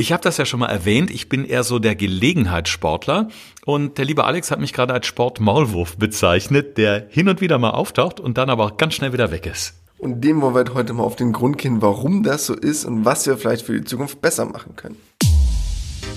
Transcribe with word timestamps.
Ich 0.00 0.12
habe 0.12 0.22
das 0.22 0.38
ja 0.38 0.46
schon 0.46 0.60
mal 0.60 0.68
erwähnt, 0.68 1.10
ich 1.10 1.28
bin 1.28 1.44
eher 1.44 1.62
so 1.62 1.78
der 1.78 1.94
Gelegenheitssportler 1.94 3.28
und 3.66 3.98
der 3.98 4.06
liebe 4.06 4.24
Alex 4.24 4.50
hat 4.50 4.58
mich 4.58 4.72
gerade 4.72 4.94
als 4.94 5.06
Sportmaulwurf 5.06 5.98
bezeichnet, 5.98 6.78
der 6.78 7.06
hin 7.10 7.28
und 7.28 7.42
wieder 7.42 7.58
mal 7.58 7.72
auftaucht 7.72 8.18
und 8.18 8.38
dann 8.38 8.48
aber 8.48 8.64
auch 8.64 8.76
ganz 8.78 8.94
schnell 8.94 9.12
wieder 9.12 9.30
weg 9.30 9.44
ist. 9.44 9.74
Und 9.98 10.22
dem 10.22 10.40
wollen 10.40 10.54
wir 10.54 10.72
heute 10.72 10.94
mal 10.94 11.02
auf 11.02 11.16
den 11.16 11.34
Grund 11.34 11.58
gehen, 11.58 11.82
warum 11.82 12.22
das 12.22 12.46
so 12.46 12.54
ist 12.54 12.86
und 12.86 13.04
was 13.04 13.26
wir 13.26 13.36
vielleicht 13.36 13.66
für 13.66 13.78
die 13.78 13.84
Zukunft 13.84 14.22
besser 14.22 14.46
machen 14.46 14.74
können. 14.74 14.96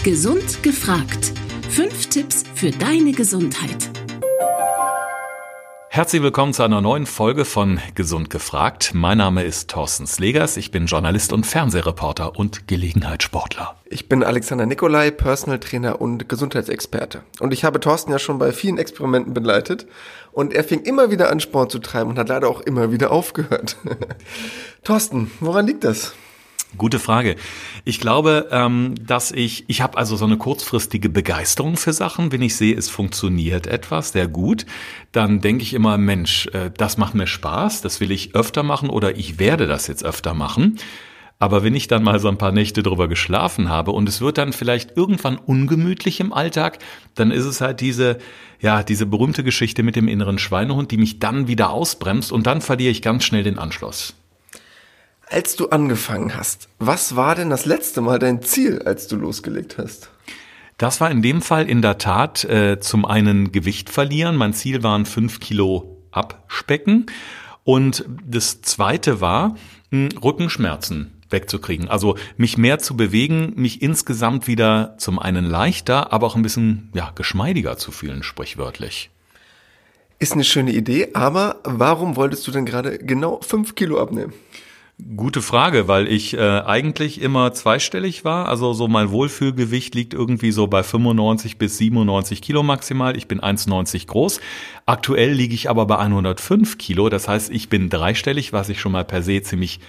Gesund 0.05 0.63
gefragt. 0.63 1.33
Fünf 1.67 2.07
Tipps 2.07 2.45
für 2.55 2.71
deine 2.71 3.11
Gesundheit. 3.11 3.89
Herzlich 5.95 6.23
willkommen 6.23 6.53
zu 6.53 6.63
einer 6.63 6.81
neuen 6.81 7.05
Folge 7.05 7.45
von 7.45 7.79
Gesund 7.93 8.31
gefragt. 8.31 8.93
Mein 8.95 9.19
Name 9.19 9.43
ist 9.43 9.69
Thorsten 9.69 10.07
Slegers. 10.07 10.57
Ich 10.57 10.71
bin 10.71 10.87
Journalist 10.87 11.31
und 11.31 11.45
Fernsehreporter 11.45 12.35
und 12.35 12.67
Gelegenheitssportler. 12.67 13.75
Ich 13.85 14.09
bin 14.09 14.23
Alexander 14.23 14.65
Nikolai, 14.65 15.11
Personal 15.11 15.59
Trainer 15.59 16.01
und 16.01 16.27
Gesundheitsexperte. 16.27 17.21
Und 17.39 17.53
ich 17.53 17.63
habe 17.63 17.79
Thorsten 17.79 18.11
ja 18.11 18.17
schon 18.17 18.39
bei 18.39 18.51
vielen 18.51 18.79
Experimenten 18.79 19.35
begleitet. 19.35 19.85
Und 20.31 20.51
er 20.55 20.63
fing 20.63 20.81
immer 20.81 21.11
wieder 21.11 21.29
an, 21.29 21.39
Sport 21.39 21.71
zu 21.71 21.77
treiben 21.77 22.09
und 22.09 22.17
hat 22.17 22.29
leider 22.29 22.49
auch 22.49 22.61
immer 22.61 22.91
wieder 22.91 23.11
aufgehört. 23.11 23.77
Thorsten, 24.83 25.29
woran 25.41 25.67
liegt 25.67 25.83
das? 25.83 26.15
Gute 26.77 26.97
Frage. 26.97 27.35
Ich 27.85 27.99
glaube, 27.99 28.47
ähm, 28.51 28.95
dass 28.99 29.31
ich, 29.31 29.65
ich 29.67 29.81
habe 29.81 29.97
also 29.97 30.15
so 30.15 30.25
eine 30.25 30.37
kurzfristige 30.37 31.07
Begeisterung 31.09 31.77
für 31.77 31.93
Sachen. 31.93 32.31
Wenn 32.31 32.41
ich 32.41 32.55
sehe, 32.55 32.75
es 32.75 32.89
funktioniert 32.89 33.67
etwas 33.67 34.11
sehr 34.11 34.27
gut, 34.27 34.65
dann 35.11 35.39
denke 35.39 35.63
ich 35.63 35.75
immer, 35.75 35.99
Mensch, 35.99 36.47
äh, 36.47 36.71
das 36.75 36.97
macht 36.97 37.13
mir 37.13 37.27
Spaß, 37.27 37.81
das 37.81 37.99
will 37.99 38.11
ich 38.11 38.33
öfter 38.33 38.63
machen 38.63 38.89
oder 38.89 39.17
ich 39.17 39.37
werde 39.37 39.67
das 39.67 39.85
jetzt 39.87 40.03
öfter 40.03 40.33
machen. 40.33 40.79
Aber 41.37 41.63
wenn 41.63 41.75
ich 41.75 41.87
dann 41.87 42.03
mal 42.03 42.19
so 42.19 42.29
ein 42.29 42.37
paar 42.37 42.53
Nächte 42.53 42.81
drüber 42.81 43.07
geschlafen 43.07 43.69
habe 43.69 43.91
und 43.91 44.07
es 44.07 44.21
wird 44.21 44.37
dann 44.37 44.53
vielleicht 44.53 44.95
irgendwann 44.97 45.37
ungemütlich 45.37 46.21
im 46.21 46.33
Alltag, 46.33 46.79
dann 47.15 47.31
ist 47.31 47.45
es 47.45 47.61
halt 47.61 47.81
diese, 47.81 48.17
ja, 48.61 48.81
diese 48.81 49.05
berühmte 49.05 49.43
Geschichte 49.43 49.83
mit 49.83 49.95
dem 49.95 50.07
inneren 50.07 50.39
Schweinehund, 50.39 50.89
die 50.89 50.97
mich 50.97 51.19
dann 51.19 51.47
wieder 51.47 51.69
ausbremst 51.69 52.31
und 52.31 52.47
dann 52.47 52.61
verliere 52.61 52.91
ich 52.91 53.01
ganz 53.01 53.25
schnell 53.25 53.43
den 53.43 53.59
Anschluss. 53.59 54.15
Als 55.33 55.55
du 55.55 55.69
angefangen 55.69 56.35
hast, 56.35 56.69
was 56.77 57.15
war 57.15 57.33
denn 57.33 57.49
das 57.49 57.65
letzte 57.65 58.01
Mal 58.01 58.19
dein 58.19 58.43
Ziel, 58.43 58.83
als 58.83 59.07
du 59.07 59.15
losgelegt 59.15 59.79
hast? 59.79 60.11
Das 60.77 61.01
war 61.01 61.09
in 61.09 61.23
dem 61.23 61.41
Fall 61.41 61.67
in 61.67 61.81
der 61.81 61.97
Tat 61.97 62.43
äh, 62.43 62.79
zum 62.79 63.03
einen 63.03 63.51
Gewicht 63.51 63.89
verlieren. 63.89 64.35
Mein 64.35 64.53
Ziel 64.53 64.83
waren 64.83 65.07
fünf 65.07 65.39
Kilo 65.39 65.97
abspecken. 66.11 67.07
Und 67.63 68.05
das 68.23 68.61
zweite 68.61 69.21
war, 69.21 69.55
mh, 69.89 70.09
Rückenschmerzen 70.23 71.23
wegzukriegen. 71.31 71.87
Also 71.87 72.15
mich 72.37 72.59
mehr 72.59 72.77
zu 72.77 72.95
bewegen, 72.95 73.53
mich 73.55 73.81
insgesamt 73.81 74.45
wieder 74.45 74.93
zum 74.99 75.17
einen 75.17 75.45
leichter, 75.45 76.13
aber 76.13 76.27
auch 76.27 76.35
ein 76.35 76.43
bisschen 76.43 76.91
ja, 76.93 77.09
geschmeidiger 77.09 77.75
zu 77.77 77.91
fühlen, 77.91 78.21
sprichwörtlich. 78.21 79.09
Ist 80.19 80.33
eine 80.33 80.43
schöne 80.43 80.73
Idee, 80.73 81.09
aber 81.15 81.59
warum 81.63 82.17
wolltest 82.17 82.45
du 82.45 82.51
denn 82.51 82.67
gerade 82.67 82.99
genau 82.99 83.39
fünf 83.41 83.73
Kilo 83.73 83.99
abnehmen? 83.99 84.33
Gute 85.15 85.41
Frage, 85.41 85.87
weil 85.87 86.07
ich 86.07 86.35
äh, 86.35 86.39
eigentlich 86.39 87.19
immer 87.19 87.51
zweistellig 87.53 88.23
war. 88.25 88.47
Also 88.47 88.73
so 88.73 88.87
mein 88.87 89.09
Wohlfühlgewicht 89.09 89.95
liegt 89.95 90.13
irgendwie 90.13 90.51
so 90.51 90.67
bei 90.67 90.83
95 90.83 91.57
bis 91.57 91.77
97 91.79 92.41
Kilo 92.43 92.61
maximal. 92.61 93.17
Ich 93.17 93.27
bin 93.27 93.41
1,90 93.41 94.05
groß. 94.05 94.39
Aktuell 94.85 95.31
liege 95.31 95.55
ich 95.55 95.69
aber 95.69 95.87
bei 95.87 95.97
105 95.97 96.77
Kilo. 96.77 97.09
Das 97.09 97.27
heißt, 97.27 97.49
ich 97.49 97.69
bin 97.69 97.89
dreistellig, 97.89 98.53
was 98.53 98.69
ich 98.69 98.79
schon 98.79 98.91
mal 98.91 99.03
per 99.03 99.23
se 99.23 99.41
ziemlich 99.41 99.79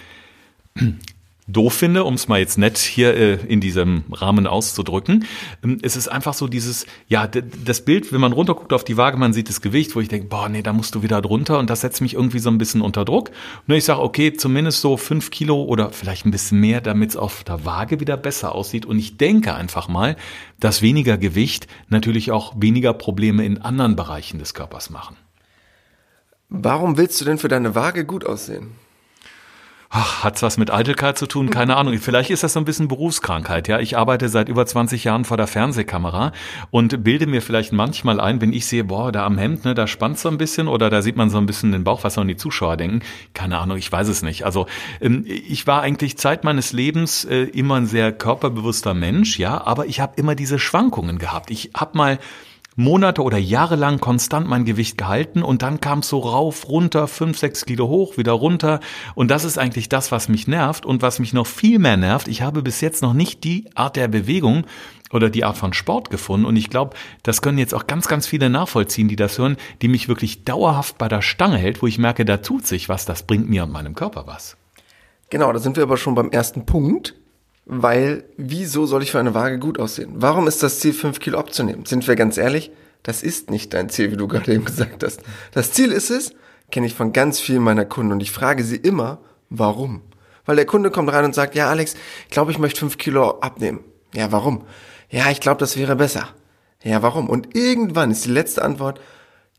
doof 1.47 1.73
finde, 1.73 2.03
um 2.03 2.15
es 2.15 2.27
mal 2.27 2.39
jetzt 2.39 2.57
nett 2.57 2.77
hier 2.77 3.15
äh, 3.15 3.33
in 3.47 3.61
diesem 3.61 4.03
Rahmen 4.11 4.47
auszudrücken. 4.47 5.25
Ähm, 5.63 5.77
es 5.81 5.95
ist 5.95 6.07
einfach 6.07 6.33
so 6.33 6.47
dieses, 6.47 6.85
ja, 7.07 7.27
das 7.27 7.85
Bild, 7.85 8.11
wenn 8.11 8.21
man 8.21 8.33
runterguckt 8.33 8.73
auf 8.73 8.83
die 8.83 8.97
Waage, 8.97 9.17
man 9.17 9.33
sieht 9.33 9.49
das 9.49 9.61
Gewicht, 9.61 9.95
wo 9.95 9.99
ich 9.99 10.07
denke, 10.07 10.27
boah, 10.27 10.49
nee, 10.49 10.63
da 10.63 10.73
musst 10.73 10.95
du 10.95 11.03
wieder 11.03 11.21
drunter 11.21 11.59
und 11.59 11.69
das 11.69 11.81
setzt 11.81 12.01
mich 12.01 12.15
irgendwie 12.15 12.39
so 12.39 12.49
ein 12.49 12.57
bisschen 12.57 12.81
unter 12.81 13.05
Druck. 13.05 13.31
Nur 13.67 13.77
ich 13.77 13.85
sage, 13.85 14.01
okay, 14.01 14.33
zumindest 14.33 14.81
so 14.81 14.97
fünf 14.97 15.29
Kilo 15.29 15.63
oder 15.63 15.91
vielleicht 15.91 16.25
ein 16.25 16.31
bisschen 16.31 16.59
mehr, 16.59 16.81
damit 16.81 17.11
es 17.11 17.17
auf 17.17 17.43
der 17.43 17.63
Waage 17.65 17.99
wieder 17.99 18.17
besser 18.17 18.55
aussieht. 18.55 18.85
Und 18.85 18.97
ich 18.97 19.17
denke 19.17 19.53
einfach 19.53 19.87
mal, 19.87 20.15
dass 20.59 20.81
weniger 20.81 21.17
Gewicht 21.17 21.67
natürlich 21.89 22.31
auch 22.31 22.53
weniger 22.57 22.93
Probleme 22.93 23.45
in 23.45 23.61
anderen 23.61 23.95
Bereichen 23.95 24.39
des 24.39 24.53
Körpers 24.53 24.89
machen. 24.89 25.15
Warum 26.49 26.97
willst 26.97 27.19
du 27.21 27.25
denn 27.25 27.37
für 27.37 27.47
deine 27.47 27.75
Waage 27.75 28.05
gut 28.05 28.25
aussehen? 28.25 28.71
Ach, 29.97 30.25
hat's 30.25 30.43
was 30.43 30.57
mit 30.57 30.71
Eitelkeit 30.71 31.17
zu 31.17 31.25
tun? 31.25 31.49
Keine 31.49 31.77
Ahnung. 31.77 31.97
Vielleicht 31.99 32.29
ist 32.29 32.43
das 32.43 32.51
so 32.51 32.59
ein 32.59 32.65
bisschen 32.65 32.89
Berufskrankheit. 32.89 33.69
Ja, 33.69 33.79
ich 33.79 33.97
arbeite 33.97 34.27
seit 34.27 34.49
über 34.49 34.65
20 34.65 35.05
Jahren 35.05 35.23
vor 35.23 35.37
der 35.37 35.47
Fernsehkamera 35.47 36.33
und 36.69 37.01
bilde 37.05 37.27
mir 37.27 37.41
vielleicht 37.41 37.71
manchmal 37.71 38.19
ein, 38.19 38.41
wenn 38.41 38.51
ich 38.51 38.65
sehe, 38.65 38.83
boah, 38.83 39.13
da 39.13 39.25
am 39.25 39.37
Hemd, 39.37 39.63
ne, 39.63 39.73
da 39.73 39.87
spannt 39.87 40.19
so 40.19 40.27
ein 40.27 40.37
bisschen 40.37 40.67
oder 40.67 40.89
da 40.89 41.01
sieht 41.01 41.15
man 41.15 41.29
so 41.29 41.37
ein 41.37 41.45
bisschen 41.45 41.71
den 41.71 41.85
Bauch, 41.85 42.03
was 42.03 42.15
sollen 42.15 42.27
die 42.27 42.35
Zuschauer 42.35 42.75
denken? 42.75 43.03
Keine 43.33 43.57
Ahnung, 43.57 43.77
ich 43.77 43.89
weiß 43.89 44.09
es 44.09 44.21
nicht. 44.21 44.43
Also 44.43 44.65
ähm, 44.99 45.23
ich 45.25 45.65
war 45.65 45.81
eigentlich 45.81 46.17
Zeit 46.17 46.43
meines 46.43 46.73
Lebens 46.73 47.23
äh, 47.23 47.43
immer 47.43 47.75
ein 47.75 47.85
sehr 47.85 48.11
körperbewusster 48.11 48.93
Mensch, 48.93 49.39
ja, 49.39 49.65
aber 49.65 49.85
ich 49.85 50.01
habe 50.01 50.15
immer 50.17 50.35
diese 50.35 50.59
Schwankungen 50.59 51.19
gehabt. 51.19 51.51
Ich 51.51 51.71
habe 51.73 51.97
mal 51.97 52.19
Monate 52.77 53.23
oder 53.23 53.37
Jahre 53.37 53.77
lang 53.77 54.01
konstant 54.01 54.47
mein 54.47 54.65
Gewicht 54.65 54.97
gehalten 54.97 55.43
und 55.43 55.61
dann 55.61 55.79
kam 55.79 55.99
es 55.99 56.09
so 56.09 56.19
rauf, 56.19 56.67
runter, 56.67 57.07
fünf, 57.07 57.37
sechs 57.37 57.65
Kilo 57.65 57.87
hoch, 57.87 58.17
wieder 58.17 58.33
runter. 58.33 58.81
Und 59.15 59.31
das 59.31 59.45
ist 59.45 59.57
eigentlich 59.57 59.87
das, 59.87 60.11
was 60.11 60.27
mich 60.27 60.47
nervt 60.47 60.85
und 60.85 61.01
was 61.01 61.19
mich 61.19 61.31
noch 61.31 61.47
viel 61.47 61.79
mehr 61.79 61.95
nervt. 61.95 62.27
Ich 62.27 62.41
habe 62.41 62.61
bis 62.61 62.81
jetzt 62.81 63.01
noch 63.01 63.13
nicht 63.13 63.45
die 63.45 63.69
Art 63.75 63.95
der 63.95 64.09
Bewegung 64.09 64.65
oder 65.11 65.29
die 65.29 65.45
Art 65.45 65.57
von 65.57 65.71
Sport 65.71 66.09
gefunden. 66.09 66.45
Und 66.45 66.57
ich 66.57 66.69
glaube, 66.69 66.97
das 67.23 67.41
können 67.41 67.57
jetzt 67.57 67.73
auch 67.73 67.87
ganz, 67.87 68.09
ganz 68.09 68.27
viele 68.27 68.49
nachvollziehen, 68.49 69.07
die 69.07 69.15
das 69.15 69.37
hören, 69.37 69.55
die 69.81 69.87
mich 69.87 70.09
wirklich 70.09 70.43
dauerhaft 70.43 70.97
bei 70.97 71.07
der 71.07 71.21
Stange 71.21 71.57
hält, 71.57 71.81
wo 71.81 71.87
ich 71.87 71.97
merke, 71.97 72.25
da 72.25 72.37
tut 72.37 72.67
sich 72.67 72.89
was, 72.89 73.05
das 73.05 73.23
bringt 73.23 73.49
mir 73.49 73.63
und 73.63 73.71
meinem 73.71 73.95
Körper 73.95 74.27
was. 74.27 74.57
Genau, 75.29 75.53
da 75.53 75.59
sind 75.59 75.77
wir 75.77 75.83
aber 75.83 75.95
schon 75.95 76.13
beim 76.13 76.29
ersten 76.29 76.65
Punkt 76.65 77.15
weil 77.65 78.23
wieso 78.37 78.85
soll 78.85 79.03
ich 79.03 79.11
für 79.11 79.19
eine 79.19 79.33
Waage 79.33 79.59
gut 79.59 79.79
aussehen? 79.79 80.11
Warum 80.15 80.47
ist 80.47 80.61
das 80.63 80.79
Ziel, 80.79 80.93
fünf 80.93 81.19
Kilo 81.19 81.39
abzunehmen? 81.39 81.85
Sind 81.85 82.07
wir 82.07 82.15
ganz 82.15 82.37
ehrlich, 82.37 82.71
das 83.03 83.23
ist 83.23 83.49
nicht 83.49 83.73
dein 83.73 83.89
Ziel, 83.89 84.11
wie 84.11 84.17
du 84.17 84.27
gerade 84.27 84.53
eben 84.53 84.65
gesagt 84.65 85.03
hast. 85.03 85.21
Das 85.51 85.71
Ziel 85.71 85.91
ist 85.91 86.11
es, 86.11 86.33
kenne 86.71 86.87
ich 86.87 86.93
von 86.93 87.13
ganz 87.13 87.39
vielen 87.39 87.63
meiner 87.63 87.85
Kunden 87.85 88.11
und 88.11 88.21
ich 88.21 88.31
frage 88.31 88.63
sie 88.63 88.77
immer, 88.77 89.19
warum? 89.49 90.01
Weil 90.45 90.55
der 90.55 90.65
Kunde 90.65 90.91
kommt 90.91 91.11
rein 91.11 91.25
und 91.25 91.35
sagt, 91.35 91.55
ja 91.55 91.69
Alex, 91.69 91.95
ich 92.25 92.31
glaube, 92.31 92.51
ich 92.51 92.59
möchte 92.59 92.79
fünf 92.79 92.97
Kilo 92.97 93.39
abnehmen. 93.39 93.79
Ja, 94.13 94.31
warum? 94.31 94.63
Ja, 95.09 95.31
ich 95.31 95.39
glaube, 95.39 95.59
das 95.59 95.77
wäre 95.77 95.95
besser. 95.95 96.29
Ja, 96.83 97.01
warum? 97.01 97.29
Und 97.29 97.55
irgendwann 97.55 98.11
ist 98.11 98.25
die 98.25 98.31
letzte 98.31 98.63
Antwort, 98.63 98.99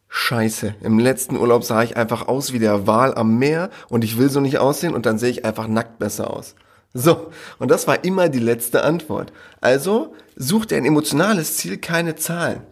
Scheiße, 0.08 0.76
im 0.82 1.00
letzten 1.00 1.36
Urlaub 1.36 1.64
sah 1.64 1.82
ich 1.82 1.96
einfach 1.96 2.28
aus 2.28 2.52
wie 2.52 2.60
der 2.60 2.86
Wal 2.86 3.14
am 3.14 3.38
Meer 3.38 3.70
und 3.88 4.04
ich 4.04 4.16
will 4.16 4.30
so 4.30 4.40
nicht 4.40 4.58
aussehen 4.58 4.94
und 4.94 5.04
dann 5.04 5.18
sehe 5.18 5.30
ich 5.30 5.44
einfach 5.44 5.66
nackt 5.66 5.98
besser 5.98 6.30
aus. 6.30 6.54
So, 6.96 7.30
und 7.58 7.70
das 7.70 7.86
war 7.86 8.04
immer 8.04 8.30
die 8.30 8.38
letzte 8.38 8.82
Antwort. 8.82 9.32
Also 9.60 10.14
sucht 10.34 10.72
ein 10.72 10.86
emotionales 10.86 11.56
Ziel 11.58 11.76
keine 11.76 12.16
Zahlen. 12.16 12.62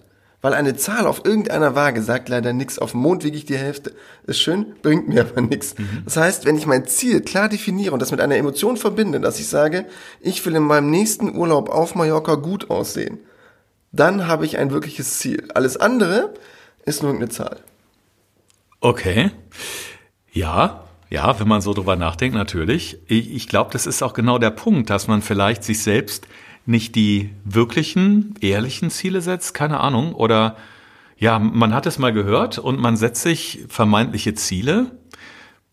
Weil 0.41 0.55
eine 0.55 0.77
Zahl 0.77 1.07
auf 1.07 1.25
irgendeiner 1.25 1.75
Waage 1.75 2.03
sagt 2.03 2.29
leider 2.29 2.53
nichts. 2.53 2.79
Auf 2.79 2.93
dem 2.93 3.01
Mond 3.01 3.25
wiege 3.25 3.37
ich 3.37 3.45
die 3.45 3.57
Hälfte. 3.57 3.95
Ist 4.27 4.41
schön, 4.41 4.75
bringt 4.83 5.09
mir 5.09 5.23
aber 5.23 5.41
nichts. 5.41 5.75
Mhm. 5.79 6.03
Das 6.05 6.17
heißt, 6.17 6.45
wenn 6.45 6.57
ich 6.57 6.67
mein 6.67 6.87
Ziel 6.87 7.21
klar 7.21 7.49
definiere 7.49 7.93
und 7.93 8.01
das 8.01 8.11
mit 8.11 8.21
einer 8.21 8.37
Emotion 8.37 8.77
verbinde, 8.77 9.21
dass 9.21 9.41
ich 9.41 9.49
sage, 9.49 9.87
ich 10.21 10.45
will 10.45 10.55
in 10.55 10.63
meinem 10.63 10.91
nächsten 10.91 11.35
Urlaub 11.37 11.69
auf 11.71 11.95
Mallorca 11.95 12.35
gut 12.35 12.71
aussehen, 12.71 13.21
dann 13.93 14.27
habe 14.27 14.45
ich 14.45 14.59
ein 14.59 14.71
wirkliches 14.71 15.19
Ziel. 15.19 15.49
Alles 15.55 15.77
andere 15.77 16.35
ist 16.85 17.03
nur 17.03 17.15
eine 17.15 17.29
Zahl. 17.29 17.59
Okay. 18.81 19.31
Ja, 20.33 20.85
ja, 21.15 21.39
wenn 21.39 21.47
man 21.47 21.61
so 21.61 21.73
drüber 21.75 21.95
nachdenkt, 21.95 22.35
natürlich. 22.35 22.99
Ich, 23.07 23.33
ich 23.33 23.47
glaube, 23.47 23.71
das 23.73 23.87
ist 23.87 24.03
auch 24.03 24.15
genau 24.15 24.39
der 24.39 24.51
Punkt, 24.51 24.91
dass 24.91 25.07
man 25.07 25.23
vielleicht 25.23 25.63
sich 25.63 25.81
selbst 25.81 26.27
nicht 26.67 26.97
die 26.97 27.31
wirklichen, 27.45 28.35
ehrlichen 28.41 28.91
Ziele 28.91 29.21
setzt, 29.21 29.55
keine 29.55 29.79
Ahnung. 29.79 30.13
Oder 30.13 30.57
ja, 31.17 31.39
man 31.39 31.73
hat 31.73 31.87
es 31.87 32.01
mal 32.01 32.13
gehört 32.13 32.59
und 32.59 32.81
man 32.81 32.97
setzt 32.97 33.23
sich 33.23 33.65
vermeintliche 33.69 34.35
Ziele. 34.35 34.99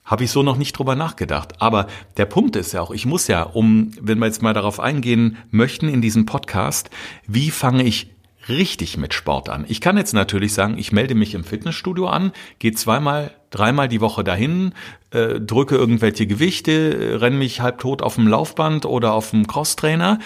Habe 0.06 0.25
ich 0.25 0.31
so 0.31 0.44
noch 0.44 0.57
nicht 0.57 0.74
drüber 0.74 0.95
nachgedacht. 0.95 1.60
Aber 1.60 1.88
der 2.18 2.25
Punkt 2.25 2.56
ist 2.56 2.74
ja 2.74 2.81
auch, 2.81 2.92
ich 2.92 3.07
muss 3.07 3.27
ja, 3.27 3.42
um, 3.42 3.89
wenn 4.00 4.19
wir 4.19 4.27
jetzt 4.27 4.44
mal 4.44 4.54
darauf 4.54 4.80
eingehen 4.80 5.38
möchten 5.50 5.89
in 5.89 6.04
diesem 6.04 6.27
Podcast, 6.27 6.92
wie 7.25 7.50
fange 7.50 7.81
ich 7.81 8.12
richtig 8.51 8.98
mit 8.98 9.13
Sport 9.13 9.50
an. 9.50 9.65
Ich 9.68 9.81
kann 9.81 9.98
jetzt 9.98 10.13
natürlich 10.13 10.53
sagen, 10.53 10.77
ich 10.77 10.92
melde 10.92 11.15
mich 11.15 11.33
im 11.33 11.44
Fitnessstudio 11.44 12.07
an, 12.07 12.31
gehe 12.59 12.74
zweimal, 12.74 13.31
dreimal 13.50 13.88
die 13.88 14.01
Woche 14.01 14.24
dahin, 14.24 14.74
äh, 15.12 15.39
drücke 15.39 15.75
irgendwelche 15.75 16.27
Gewichte, 16.27 17.19
renne 17.19 17.38
mich 17.38 17.62
halb 17.62 17.80
tot 17.80 18.01
auf 18.01 18.15
dem 18.15 18.27
Laufband 18.27 18.86
oder 18.86 19.13
auf 19.13 19.31
dem 19.31 19.48
Crosstrainer. 19.48 20.19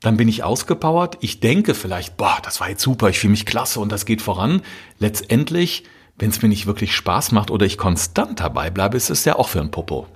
Dann 0.00 0.16
bin 0.16 0.28
ich 0.28 0.44
ausgepowert. 0.44 1.18
Ich 1.20 1.40
denke 1.40 1.74
vielleicht, 1.74 2.16
boah, 2.16 2.38
das 2.42 2.60
war 2.60 2.68
jetzt 2.68 2.82
super, 2.82 3.08
ich 3.08 3.18
fühle 3.18 3.32
mich 3.32 3.46
klasse 3.46 3.80
und 3.80 3.92
das 3.92 4.06
geht 4.06 4.22
voran. 4.22 4.62
Letztendlich, 4.98 5.84
wenn 6.18 6.30
es 6.30 6.42
mir 6.42 6.48
nicht 6.48 6.66
wirklich 6.66 6.94
Spaß 6.94 7.32
macht 7.32 7.50
oder 7.50 7.66
ich 7.66 7.78
konstant 7.78 8.40
dabei 8.40 8.70
bleibe, 8.70 8.96
ist 8.96 9.10
es 9.10 9.24
ja 9.24 9.36
auch 9.36 9.48
für 9.48 9.60
ein 9.60 9.70
Popo. 9.70 10.06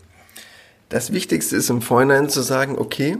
Das 0.88 1.12
Wichtigste 1.12 1.56
ist 1.56 1.70
im 1.70 1.80
Vorhinein 1.80 2.28
zu 2.28 2.42
sagen, 2.42 2.78
okay, 2.78 3.16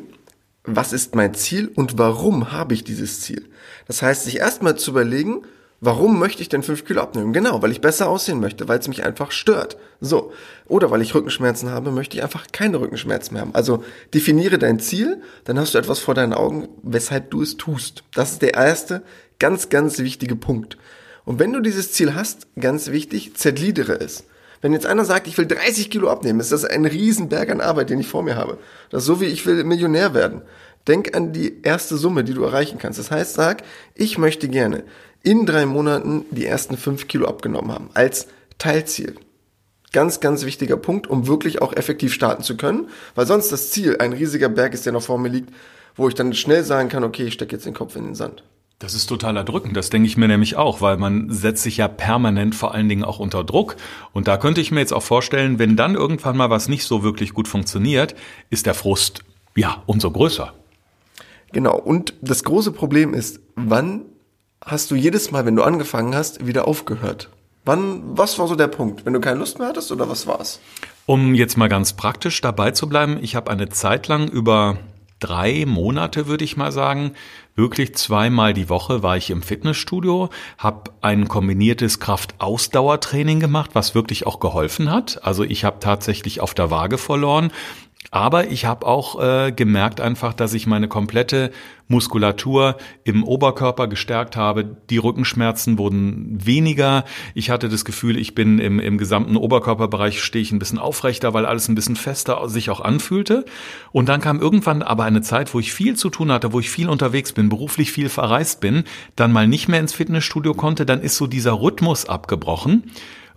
was 0.64 0.92
ist 0.92 1.14
mein 1.14 1.34
Ziel 1.34 1.70
und 1.74 1.98
warum 1.98 2.52
habe 2.52 2.74
ich 2.74 2.84
dieses 2.84 3.20
Ziel? 3.20 3.48
Das 3.86 4.02
heißt, 4.02 4.24
sich 4.24 4.38
erstmal 4.38 4.76
zu 4.76 4.90
überlegen, 4.90 5.42
Warum 5.84 6.20
möchte 6.20 6.42
ich 6.42 6.48
denn 6.48 6.62
5 6.62 6.84
Kilo 6.84 7.02
abnehmen? 7.02 7.32
Genau, 7.32 7.60
weil 7.60 7.72
ich 7.72 7.80
besser 7.80 8.08
aussehen 8.08 8.38
möchte, 8.38 8.68
weil 8.68 8.78
es 8.78 8.86
mich 8.86 9.04
einfach 9.04 9.32
stört. 9.32 9.76
So. 10.00 10.32
Oder 10.68 10.92
weil 10.92 11.02
ich 11.02 11.12
Rückenschmerzen 11.12 11.70
habe, 11.70 11.90
möchte 11.90 12.16
ich 12.16 12.22
einfach 12.22 12.46
keine 12.52 12.78
Rückenschmerzen 12.78 13.34
mehr 13.34 13.40
haben. 13.42 13.54
Also 13.56 13.82
definiere 14.14 14.58
dein 14.58 14.78
Ziel, 14.78 15.20
dann 15.42 15.58
hast 15.58 15.74
du 15.74 15.78
etwas 15.78 15.98
vor 15.98 16.14
deinen 16.14 16.34
Augen, 16.34 16.68
weshalb 16.84 17.32
du 17.32 17.42
es 17.42 17.56
tust. 17.56 18.04
Das 18.14 18.30
ist 18.30 18.42
der 18.42 18.54
erste, 18.54 19.02
ganz, 19.40 19.70
ganz 19.70 19.98
wichtige 19.98 20.36
Punkt. 20.36 20.78
Und 21.24 21.40
wenn 21.40 21.52
du 21.52 21.58
dieses 21.58 21.90
Ziel 21.90 22.14
hast, 22.14 22.46
ganz 22.54 22.92
wichtig, 22.92 23.34
zergliedere 23.34 23.94
es. 23.94 24.22
Wenn 24.62 24.72
jetzt 24.72 24.86
einer 24.86 25.04
sagt, 25.04 25.26
ich 25.26 25.36
will 25.36 25.46
30 25.46 25.90
Kilo 25.90 26.08
abnehmen, 26.08 26.40
ist 26.40 26.52
das 26.52 26.64
ein 26.64 26.86
Riesenberg 26.86 27.50
an 27.50 27.60
Arbeit, 27.60 27.90
den 27.90 27.98
ich 27.98 28.06
vor 28.06 28.22
mir 28.22 28.36
habe. 28.36 28.58
Das 28.90 29.02
ist 29.02 29.06
so 29.06 29.20
wie 29.20 29.26
ich 29.26 29.44
will 29.44 29.64
Millionär 29.64 30.14
werden. 30.14 30.40
Denk 30.86 31.16
an 31.16 31.32
die 31.32 31.62
erste 31.62 31.96
Summe, 31.96 32.24
die 32.24 32.32
du 32.32 32.44
erreichen 32.44 32.78
kannst. 32.78 32.98
Das 32.98 33.10
heißt, 33.10 33.34
sag, 33.34 33.62
ich 33.94 34.18
möchte 34.18 34.48
gerne 34.48 34.84
in 35.22 35.46
drei 35.46 35.66
Monaten 35.66 36.24
die 36.30 36.46
ersten 36.46 36.76
fünf 36.76 37.08
Kilo 37.08 37.26
abgenommen 37.26 37.72
haben. 37.72 37.90
Als 37.94 38.28
Teilziel. 38.58 39.16
Ganz, 39.92 40.20
ganz 40.20 40.44
wichtiger 40.44 40.76
Punkt, 40.76 41.08
um 41.08 41.26
wirklich 41.26 41.60
auch 41.60 41.72
effektiv 41.72 42.14
starten 42.14 42.42
zu 42.42 42.56
können, 42.56 42.88
weil 43.14 43.26
sonst 43.26 43.52
das 43.52 43.70
Ziel 43.70 43.96
ein 43.98 44.12
riesiger 44.12 44.48
Berg 44.48 44.74
ist, 44.74 44.86
der 44.86 44.92
noch 44.92 45.02
vor 45.02 45.18
mir 45.18 45.28
liegt, 45.28 45.52
wo 45.96 46.08
ich 46.08 46.14
dann 46.14 46.32
schnell 46.34 46.64
sagen 46.64 46.88
kann, 46.88 47.04
okay, 47.04 47.24
ich 47.24 47.34
stecke 47.34 47.56
jetzt 47.56 47.66
den 47.66 47.74
Kopf 47.74 47.96
in 47.96 48.04
den 48.04 48.14
Sand. 48.14 48.42
Das 48.82 48.94
ist 48.94 49.06
total 49.06 49.36
erdrückend, 49.36 49.76
das 49.76 49.90
denke 49.90 50.08
ich 50.08 50.16
mir 50.16 50.26
nämlich 50.26 50.56
auch, 50.56 50.80
weil 50.80 50.96
man 50.96 51.30
setzt 51.30 51.62
sich 51.62 51.76
ja 51.76 51.86
permanent 51.86 52.56
vor 52.56 52.74
allen 52.74 52.88
Dingen 52.88 53.04
auch 53.04 53.20
unter 53.20 53.44
Druck. 53.44 53.76
Und 54.12 54.26
da 54.26 54.38
könnte 54.38 54.60
ich 54.60 54.72
mir 54.72 54.80
jetzt 54.80 54.92
auch 54.92 55.04
vorstellen, 55.04 55.60
wenn 55.60 55.76
dann 55.76 55.94
irgendwann 55.94 56.36
mal 56.36 56.50
was 56.50 56.66
nicht 56.66 56.84
so 56.84 57.04
wirklich 57.04 57.32
gut 57.32 57.46
funktioniert, 57.46 58.16
ist 58.50 58.66
der 58.66 58.74
Frust 58.74 59.22
ja 59.54 59.84
umso 59.86 60.10
größer. 60.10 60.52
Genau, 61.52 61.78
und 61.78 62.14
das 62.22 62.42
große 62.42 62.72
Problem 62.72 63.14
ist, 63.14 63.38
wann 63.54 64.02
hast 64.60 64.90
du 64.90 64.96
jedes 64.96 65.30
Mal, 65.30 65.46
wenn 65.46 65.54
du 65.54 65.62
angefangen 65.62 66.16
hast, 66.16 66.44
wieder 66.44 66.66
aufgehört? 66.66 67.28
Wann, 67.64 68.02
was 68.18 68.40
war 68.40 68.48
so 68.48 68.56
der 68.56 68.66
Punkt? 68.66 69.06
Wenn 69.06 69.12
du 69.12 69.20
keine 69.20 69.38
Lust 69.38 69.60
mehr 69.60 69.68
hattest 69.68 69.92
oder 69.92 70.08
was 70.08 70.26
war's? 70.26 70.58
Um 71.06 71.36
jetzt 71.36 71.56
mal 71.56 71.68
ganz 71.68 71.92
praktisch 71.92 72.40
dabei 72.40 72.72
zu 72.72 72.88
bleiben, 72.88 73.20
ich 73.22 73.36
habe 73.36 73.48
eine 73.48 73.68
Zeit 73.68 74.08
lang 74.08 74.26
über 74.26 74.78
drei 75.22 75.64
Monate, 75.66 76.26
würde 76.26 76.44
ich 76.44 76.56
mal 76.56 76.72
sagen, 76.72 77.12
wirklich 77.54 77.94
zweimal 77.94 78.54
die 78.54 78.68
Woche 78.68 79.02
war 79.02 79.16
ich 79.16 79.30
im 79.30 79.42
Fitnessstudio, 79.42 80.30
habe 80.58 80.90
ein 81.00 81.28
kombiniertes 81.28 82.00
Kraft-Ausdauertraining 82.00 83.40
gemacht, 83.40 83.70
was 83.74 83.94
wirklich 83.94 84.26
auch 84.26 84.40
geholfen 84.40 84.90
hat. 84.90 85.24
Also 85.24 85.44
ich 85.44 85.64
habe 85.64 85.78
tatsächlich 85.80 86.40
auf 86.40 86.54
der 86.54 86.70
Waage 86.70 86.98
verloren 86.98 87.52
aber 88.12 88.50
ich 88.50 88.66
habe 88.66 88.86
auch 88.86 89.20
äh, 89.22 89.52
gemerkt 89.52 90.02
einfach, 90.02 90.34
dass 90.34 90.52
ich 90.52 90.66
meine 90.66 90.86
komplette 90.86 91.50
Muskulatur 91.88 92.76
im 93.04 93.24
Oberkörper 93.24 93.88
gestärkt 93.88 94.36
habe. 94.36 94.76
Die 94.90 94.98
Rückenschmerzen 94.98 95.78
wurden 95.78 96.36
weniger. 96.44 97.06
Ich 97.34 97.48
hatte 97.48 97.70
das 97.70 97.86
Gefühl, 97.86 98.18
ich 98.18 98.34
bin 98.34 98.58
im, 98.58 98.80
im 98.80 98.98
gesamten 98.98 99.38
Oberkörperbereich 99.38 100.22
stehe 100.22 100.42
ich 100.42 100.52
ein 100.52 100.58
bisschen 100.58 100.78
aufrechter, 100.78 101.32
weil 101.32 101.46
alles 101.46 101.68
ein 101.68 101.74
bisschen 101.74 101.96
fester 101.96 102.46
sich 102.50 102.68
auch 102.68 102.82
anfühlte. 102.82 103.46
Und 103.92 104.10
dann 104.10 104.20
kam 104.20 104.40
irgendwann 104.40 104.82
aber 104.82 105.04
eine 105.04 105.22
Zeit, 105.22 105.54
wo 105.54 105.58
ich 105.58 105.72
viel 105.72 105.96
zu 105.96 106.10
tun 106.10 106.30
hatte, 106.30 106.52
wo 106.52 106.60
ich 106.60 106.68
viel 106.68 106.90
unterwegs 106.90 107.32
bin, 107.32 107.48
beruflich 107.48 107.92
viel 107.92 108.10
verreist 108.10 108.60
bin, 108.60 108.84
dann 109.16 109.32
mal 109.32 109.48
nicht 109.48 109.68
mehr 109.68 109.80
ins 109.80 109.94
Fitnessstudio 109.94 110.52
konnte. 110.52 110.84
Dann 110.84 111.00
ist 111.00 111.16
so 111.16 111.26
dieser 111.26 111.62
Rhythmus 111.62 112.04
abgebrochen. 112.04 112.90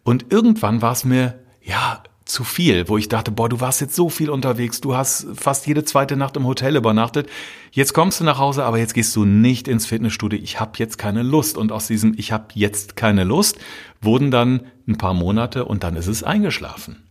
Und 0.03 0.33
irgendwann 0.33 0.81
war 0.81 0.91
es 0.91 1.05
mir, 1.05 1.39
ja, 1.61 2.03
zu 2.25 2.43
viel, 2.43 2.89
wo 2.89 2.97
ich 2.97 3.07
dachte, 3.07 3.31
boah, 3.31 3.47
du 3.47 3.59
warst 3.59 3.81
jetzt 3.81 3.95
so 3.95 4.09
viel 4.09 4.31
unterwegs, 4.31 4.81
du 4.81 4.95
hast 4.95 5.27
fast 5.35 5.67
jede 5.67 5.85
zweite 5.85 6.17
Nacht 6.17 6.35
im 6.35 6.47
Hotel 6.47 6.75
übernachtet. 6.75 7.29
Jetzt 7.71 7.93
kommst 7.93 8.19
du 8.19 8.23
nach 8.23 8.39
Hause, 8.39 8.63
aber 8.63 8.79
jetzt 8.79 8.95
gehst 8.95 9.15
du 9.15 9.25
nicht 9.25 9.67
ins 9.67 9.85
Fitnessstudio. 9.85 10.39
Ich 10.41 10.59
habe 10.59 10.71
jetzt 10.77 10.97
keine 10.97 11.21
Lust 11.21 11.57
und 11.57 11.71
aus 11.71 11.87
diesem 11.87 12.15
ich 12.17 12.31
habe 12.31 12.47
jetzt 12.55 12.95
keine 12.95 13.23
Lust 13.23 13.59
wurden 14.01 14.31
dann 14.31 14.65
ein 14.87 14.97
paar 14.97 15.13
Monate 15.13 15.65
und 15.65 15.83
dann 15.83 15.95
ist 15.95 16.07
es 16.07 16.23
eingeschlafen. 16.23 17.03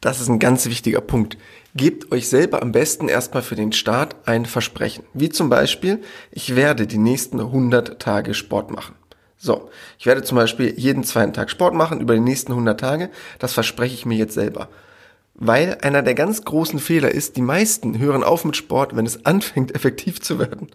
Das 0.00 0.20
ist 0.20 0.28
ein 0.28 0.38
ganz 0.38 0.66
wichtiger 0.66 1.00
Punkt. 1.00 1.38
Gebt 1.74 2.10
euch 2.12 2.28
selber 2.28 2.62
am 2.62 2.72
besten 2.72 3.08
erstmal 3.08 3.42
für 3.42 3.54
den 3.54 3.72
Start 3.72 4.16
ein 4.26 4.46
Versprechen. 4.46 5.04
Wie 5.14 5.28
zum 5.28 5.48
Beispiel, 5.48 6.02
ich 6.30 6.56
werde 6.56 6.86
die 6.86 6.98
nächsten 6.98 7.40
100 7.40 8.00
Tage 8.00 8.34
Sport 8.34 8.70
machen. 8.70 8.95
So, 9.38 9.70
ich 9.98 10.06
werde 10.06 10.22
zum 10.22 10.36
Beispiel 10.36 10.74
jeden 10.78 11.04
zweiten 11.04 11.32
Tag 11.32 11.50
Sport 11.50 11.74
machen 11.74 12.00
über 12.00 12.14
die 12.14 12.20
nächsten 12.20 12.52
100 12.52 12.80
Tage. 12.80 13.10
Das 13.38 13.52
verspreche 13.52 13.94
ich 13.94 14.06
mir 14.06 14.16
jetzt 14.16 14.34
selber. 14.34 14.68
Weil 15.38 15.76
einer 15.82 16.02
der 16.02 16.14
ganz 16.14 16.42
großen 16.44 16.78
Fehler 16.78 17.10
ist, 17.10 17.36
die 17.36 17.42
meisten 17.42 17.98
hören 17.98 18.24
auf 18.24 18.46
mit 18.46 18.56
Sport, 18.56 18.96
wenn 18.96 19.04
es 19.04 19.26
anfängt, 19.26 19.74
effektiv 19.74 20.22
zu 20.22 20.38
werden. 20.38 20.68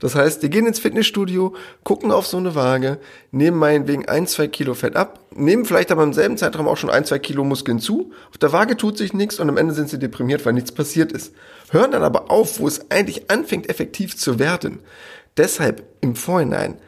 Das 0.00 0.14
heißt, 0.14 0.42
die 0.42 0.48
gehen 0.48 0.66
ins 0.66 0.78
Fitnessstudio, 0.78 1.54
gucken 1.84 2.10
auf 2.10 2.26
so 2.26 2.38
eine 2.38 2.54
Waage, 2.54 2.98
nehmen 3.30 3.58
meinetwegen 3.58 4.08
ein, 4.08 4.26
zwei 4.26 4.48
Kilo 4.48 4.72
Fett 4.72 4.96
ab, 4.96 5.20
nehmen 5.34 5.66
vielleicht 5.66 5.92
aber 5.92 6.02
im 6.02 6.14
selben 6.14 6.38
Zeitraum 6.38 6.66
auch 6.66 6.78
schon 6.78 6.88
ein, 6.88 7.04
zwei 7.04 7.18
Kilo 7.18 7.44
Muskeln 7.44 7.78
zu. 7.78 8.10
Auf 8.30 8.38
der 8.38 8.52
Waage 8.52 8.78
tut 8.78 8.96
sich 8.96 9.12
nichts 9.12 9.38
und 9.38 9.50
am 9.50 9.58
Ende 9.58 9.74
sind 9.74 9.90
sie 9.90 9.98
deprimiert, 9.98 10.46
weil 10.46 10.54
nichts 10.54 10.72
passiert 10.72 11.12
ist. 11.12 11.34
Hören 11.70 11.90
dann 11.90 12.02
aber 12.02 12.30
auf, 12.30 12.58
wo 12.58 12.66
es 12.66 12.90
eigentlich 12.90 13.30
anfängt, 13.30 13.68
effektiv 13.68 14.16
zu 14.16 14.38
werden. 14.38 14.78
Deshalb 15.36 15.82
im 16.00 16.16
Vorhinein 16.16 16.78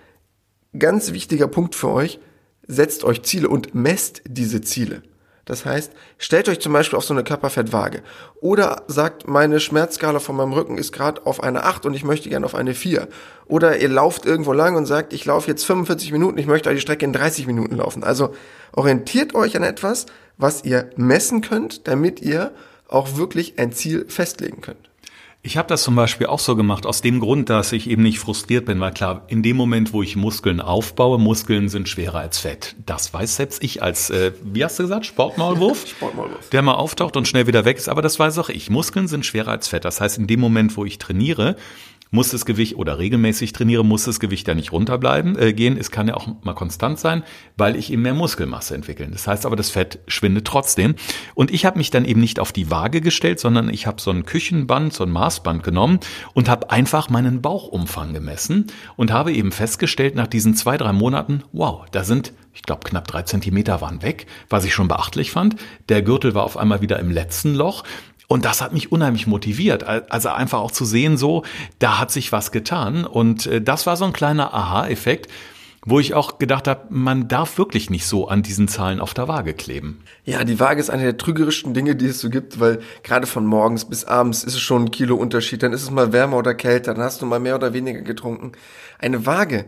ganz 0.76 1.12
wichtiger 1.12 1.48
Punkt 1.48 1.74
für 1.74 1.88
euch, 1.88 2.18
setzt 2.66 3.04
euch 3.04 3.22
Ziele 3.22 3.48
und 3.48 3.74
messt 3.74 4.22
diese 4.26 4.60
Ziele. 4.60 5.02
Das 5.48 5.64
heißt, 5.64 5.92
stellt 6.18 6.46
euch 6.50 6.60
zum 6.60 6.74
Beispiel 6.74 6.98
auf 6.98 7.04
so 7.04 7.14
eine 7.14 7.24
Körperfettwaage 7.24 8.02
oder 8.42 8.82
sagt, 8.86 9.26
meine 9.26 9.60
Schmerzskala 9.60 10.18
von 10.18 10.36
meinem 10.36 10.52
Rücken 10.52 10.76
ist 10.76 10.92
gerade 10.92 11.24
auf 11.24 11.42
eine 11.42 11.64
8 11.64 11.86
und 11.86 11.94
ich 11.94 12.04
möchte 12.04 12.28
gerne 12.28 12.44
auf 12.44 12.54
eine 12.54 12.74
4. 12.74 13.08
Oder 13.46 13.78
ihr 13.78 13.88
lauft 13.88 14.26
irgendwo 14.26 14.52
lang 14.52 14.76
und 14.76 14.84
sagt, 14.84 15.14
ich 15.14 15.24
laufe 15.24 15.48
jetzt 15.50 15.64
45 15.64 16.12
Minuten, 16.12 16.36
ich 16.36 16.46
möchte 16.46 16.72
die 16.74 16.80
Strecke 16.80 17.06
in 17.06 17.14
30 17.14 17.46
Minuten 17.46 17.76
laufen. 17.76 18.04
Also 18.04 18.34
orientiert 18.72 19.34
euch 19.34 19.56
an 19.56 19.62
etwas, 19.62 20.04
was 20.36 20.64
ihr 20.64 20.90
messen 20.96 21.40
könnt, 21.40 21.88
damit 21.88 22.20
ihr 22.20 22.52
auch 22.86 23.16
wirklich 23.16 23.58
ein 23.58 23.72
Ziel 23.72 24.04
festlegen 24.06 24.60
könnt. 24.60 24.87
Ich 25.40 25.56
habe 25.56 25.68
das 25.68 25.84
zum 25.84 25.94
Beispiel 25.94 26.26
auch 26.26 26.40
so 26.40 26.56
gemacht, 26.56 26.84
aus 26.84 27.00
dem 27.00 27.20
Grund, 27.20 27.48
dass 27.48 27.72
ich 27.72 27.88
eben 27.88 28.02
nicht 28.02 28.18
frustriert 28.18 28.66
bin, 28.66 28.80
weil 28.80 28.92
klar, 28.92 29.22
in 29.28 29.44
dem 29.44 29.56
Moment, 29.56 29.92
wo 29.92 30.02
ich 30.02 30.16
Muskeln 30.16 30.60
aufbaue, 30.60 31.18
Muskeln 31.18 31.68
sind 31.68 31.88
schwerer 31.88 32.18
als 32.18 32.38
Fett. 32.38 32.74
Das 32.84 33.14
weiß 33.14 33.36
selbst 33.36 33.62
ich 33.62 33.80
als, 33.80 34.10
äh, 34.10 34.32
wie 34.42 34.64
hast 34.64 34.78
du 34.80 34.82
gesagt, 34.82 35.06
Sportmaulwurf? 35.06 35.86
Sportmaulwurf. 35.96 36.50
Der 36.50 36.62
mal 36.62 36.74
auftaucht 36.74 37.16
und 37.16 37.28
schnell 37.28 37.46
wieder 37.46 37.64
weg 37.64 37.76
ist, 37.76 37.88
aber 37.88 38.02
das 38.02 38.18
weiß 38.18 38.36
auch 38.38 38.48
ich. 38.48 38.68
Muskeln 38.68 39.06
sind 39.06 39.24
schwerer 39.24 39.52
als 39.52 39.68
Fett. 39.68 39.84
Das 39.84 40.00
heißt, 40.00 40.18
in 40.18 40.26
dem 40.26 40.40
Moment, 40.40 40.76
wo 40.76 40.84
ich 40.84 40.98
trainiere, 40.98 41.56
muss 42.10 42.30
das 42.30 42.44
Gewicht 42.44 42.76
oder 42.76 42.98
regelmäßig 42.98 43.52
trainiere, 43.52 43.84
muss 43.84 44.04
das 44.04 44.20
Gewicht 44.20 44.48
ja 44.48 44.54
nicht 44.54 44.72
runterbleiben 44.72 45.38
äh, 45.38 45.52
gehen. 45.52 45.76
Es 45.76 45.90
kann 45.90 46.08
ja 46.08 46.14
auch 46.14 46.28
mal 46.42 46.54
konstant 46.54 46.98
sein, 46.98 47.22
weil 47.56 47.76
ich 47.76 47.92
eben 47.92 48.02
mehr 48.02 48.14
Muskelmasse 48.14 48.74
entwickle. 48.74 49.08
Das 49.08 49.26
heißt 49.26 49.46
aber, 49.46 49.56
das 49.56 49.70
Fett 49.70 50.00
schwindet 50.06 50.46
trotzdem. 50.46 50.94
Und 51.34 51.50
ich 51.50 51.64
habe 51.66 51.78
mich 51.78 51.90
dann 51.90 52.04
eben 52.04 52.20
nicht 52.20 52.40
auf 52.40 52.52
die 52.52 52.70
Waage 52.70 53.00
gestellt, 53.00 53.40
sondern 53.40 53.68
ich 53.68 53.86
habe 53.86 54.00
so 54.00 54.10
ein 54.10 54.24
Küchenband, 54.24 54.92
so 54.92 55.04
ein 55.04 55.10
Maßband 55.10 55.62
genommen 55.62 56.00
und 56.34 56.48
habe 56.48 56.70
einfach 56.70 57.10
meinen 57.10 57.42
Bauchumfang 57.42 58.12
gemessen 58.12 58.66
und 58.96 59.12
habe 59.12 59.32
eben 59.32 59.52
festgestellt 59.52 60.14
nach 60.14 60.26
diesen 60.26 60.54
zwei, 60.54 60.76
drei 60.76 60.92
Monaten, 60.92 61.42
wow, 61.52 61.84
da 61.90 62.04
sind 62.04 62.32
ich 62.58 62.62
glaube, 62.62 62.88
knapp 62.88 63.06
drei 63.06 63.22
Zentimeter 63.22 63.80
waren 63.80 64.02
weg, 64.02 64.26
was 64.48 64.64
ich 64.64 64.74
schon 64.74 64.88
beachtlich 64.88 65.30
fand. 65.30 65.54
Der 65.88 66.02
Gürtel 66.02 66.34
war 66.34 66.42
auf 66.42 66.56
einmal 66.56 66.80
wieder 66.80 66.98
im 66.98 67.08
letzten 67.08 67.54
Loch. 67.54 67.84
Und 68.28 68.44
das 68.44 68.60
hat 68.60 68.74
mich 68.74 68.92
unheimlich 68.92 69.26
motiviert. 69.26 69.84
Also 69.84 70.28
einfach 70.28 70.60
auch 70.60 70.70
zu 70.70 70.84
sehen, 70.84 71.16
so, 71.16 71.44
da 71.78 71.98
hat 71.98 72.10
sich 72.10 72.30
was 72.30 72.52
getan. 72.52 73.04
Und 73.06 73.46
äh, 73.46 73.62
das 73.62 73.86
war 73.86 73.96
so 73.96 74.04
ein 74.04 74.12
kleiner 74.12 74.52
Aha-Effekt, 74.52 75.28
wo 75.82 75.98
ich 75.98 76.12
auch 76.12 76.36
gedacht 76.38 76.68
habe, 76.68 76.82
man 76.90 77.28
darf 77.28 77.56
wirklich 77.56 77.88
nicht 77.88 78.04
so 78.06 78.28
an 78.28 78.42
diesen 78.42 78.68
Zahlen 78.68 79.00
auf 79.00 79.14
der 79.14 79.28
Waage 79.28 79.54
kleben. 79.54 80.02
Ja, 80.24 80.44
die 80.44 80.60
Waage 80.60 80.78
ist 80.78 80.90
eine 80.90 81.04
der 81.04 81.16
trügerischsten 81.16 81.72
Dinge, 81.72 81.96
die 81.96 82.06
es 82.06 82.20
so 82.20 82.28
gibt, 82.28 82.60
weil 82.60 82.80
gerade 83.02 83.26
von 83.26 83.46
morgens 83.46 83.86
bis 83.86 84.04
abends 84.04 84.44
ist 84.44 84.54
es 84.54 84.60
schon 84.60 84.84
ein 84.84 84.90
Kilo 84.90 85.16
Unterschied. 85.16 85.62
Dann 85.62 85.72
ist 85.72 85.82
es 85.82 85.90
mal 85.90 86.12
wärmer 86.12 86.36
oder 86.36 86.54
kälter, 86.54 86.92
dann 86.92 87.04
hast 87.04 87.22
du 87.22 87.26
mal 87.26 87.40
mehr 87.40 87.54
oder 87.54 87.72
weniger 87.72 88.02
getrunken. 88.02 88.52
Eine 88.98 89.24
Waage 89.24 89.64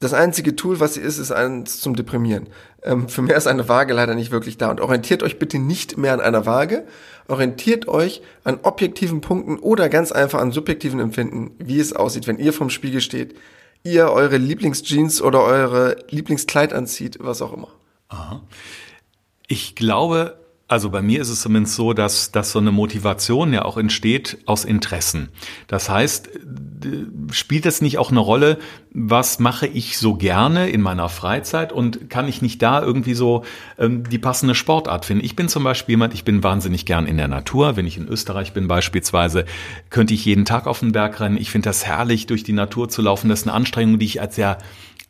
das 0.00 0.12
einzige 0.12 0.56
Tool, 0.56 0.80
was 0.80 0.94
sie 0.94 1.00
ist, 1.00 1.18
ist 1.18 1.32
eins 1.32 1.80
zum 1.80 1.96
Deprimieren. 1.96 2.48
Ähm, 2.82 3.08
für 3.08 3.22
mehr 3.22 3.36
ist 3.36 3.46
eine 3.46 3.68
Waage 3.68 3.94
leider 3.94 4.14
nicht 4.14 4.30
wirklich 4.30 4.58
da. 4.58 4.70
Und 4.70 4.80
orientiert 4.80 5.22
euch 5.22 5.38
bitte 5.38 5.58
nicht 5.58 5.96
mehr 5.96 6.12
an 6.12 6.20
einer 6.20 6.46
Waage. 6.46 6.86
Orientiert 7.28 7.88
euch 7.88 8.20
an 8.42 8.58
objektiven 8.62 9.20
Punkten 9.20 9.58
oder 9.58 9.88
ganz 9.88 10.12
einfach 10.12 10.40
an 10.40 10.52
subjektiven 10.52 11.00
Empfinden, 11.00 11.52
wie 11.58 11.80
es 11.80 11.94
aussieht, 11.94 12.26
wenn 12.26 12.38
ihr 12.38 12.52
vom 12.52 12.70
Spiegel 12.70 13.00
steht, 13.00 13.34
ihr 13.82 14.10
eure 14.10 14.36
Lieblingsjeans 14.36 15.22
oder 15.22 15.42
eure 15.42 15.96
Lieblingskleid 16.10 16.72
anzieht, 16.72 17.18
was 17.20 17.40
auch 17.40 17.52
immer. 17.52 17.68
Aha. 18.08 18.42
Ich 19.46 19.74
glaube, 19.74 20.38
also 20.66 20.90
bei 20.90 21.02
mir 21.02 21.20
ist 21.20 21.28
es 21.28 21.42
zumindest 21.42 21.76
so, 21.76 21.92
dass, 21.92 22.32
dass 22.32 22.52
so 22.52 22.58
eine 22.58 22.72
Motivation 22.72 23.52
ja 23.52 23.64
auch 23.64 23.76
entsteht 23.76 24.38
aus 24.46 24.64
Interessen. 24.64 25.28
Das 25.66 25.90
heißt, 25.90 26.30
spielt 27.32 27.66
es 27.66 27.82
nicht 27.82 27.98
auch 27.98 28.10
eine 28.10 28.20
Rolle, 28.20 28.58
was 28.90 29.38
mache 29.38 29.66
ich 29.66 29.98
so 29.98 30.14
gerne 30.14 30.68
in 30.70 30.80
meiner 30.80 31.08
Freizeit 31.08 31.72
und 31.72 32.08
kann 32.08 32.28
ich 32.28 32.42
nicht 32.42 32.62
da 32.62 32.82
irgendwie 32.82 33.14
so 33.14 33.44
ähm, 33.78 34.08
die 34.08 34.18
passende 34.18 34.54
Sportart 34.54 35.04
finden? 35.04 35.24
Ich 35.24 35.36
bin 35.36 35.48
zum 35.48 35.64
Beispiel 35.64 35.94
jemand, 35.94 36.14
ich 36.14 36.24
bin 36.24 36.42
wahnsinnig 36.42 36.86
gern 36.86 37.06
in 37.06 37.16
der 37.16 37.28
Natur. 37.28 37.76
Wenn 37.76 37.86
ich 37.86 37.96
in 37.96 38.08
Österreich 38.08 38.52
bin 38.52 38.68
beispielsweise, 38.68 39.44
könnte 39.90 40.14
ich 40.14 40.24
jeden 40.24 40.44
Tag 40.44 40.66
auf 40.66 40.80
den 40.80 40.92
Berg 40.92 41.20
rennen. 41.20 41.36
Ich 41.36 41.50
finde 41.50 41.68
das 41.68 41.84
herrlich, 41.84 42.26
durch 42.26 42.44
die 42.44 42.52
Natur 42.52 42.88
zu 42.88 43.02
laufen. 43.02 43.28
Das 43.28 43.40
ist 43.40 43.48
eine 43.48 43.56
Anstrengung, 43.56 43.98
die 43.98 44.06
ich 44.06 44.20
als 44.20 44.36
sehr 44.36 44.58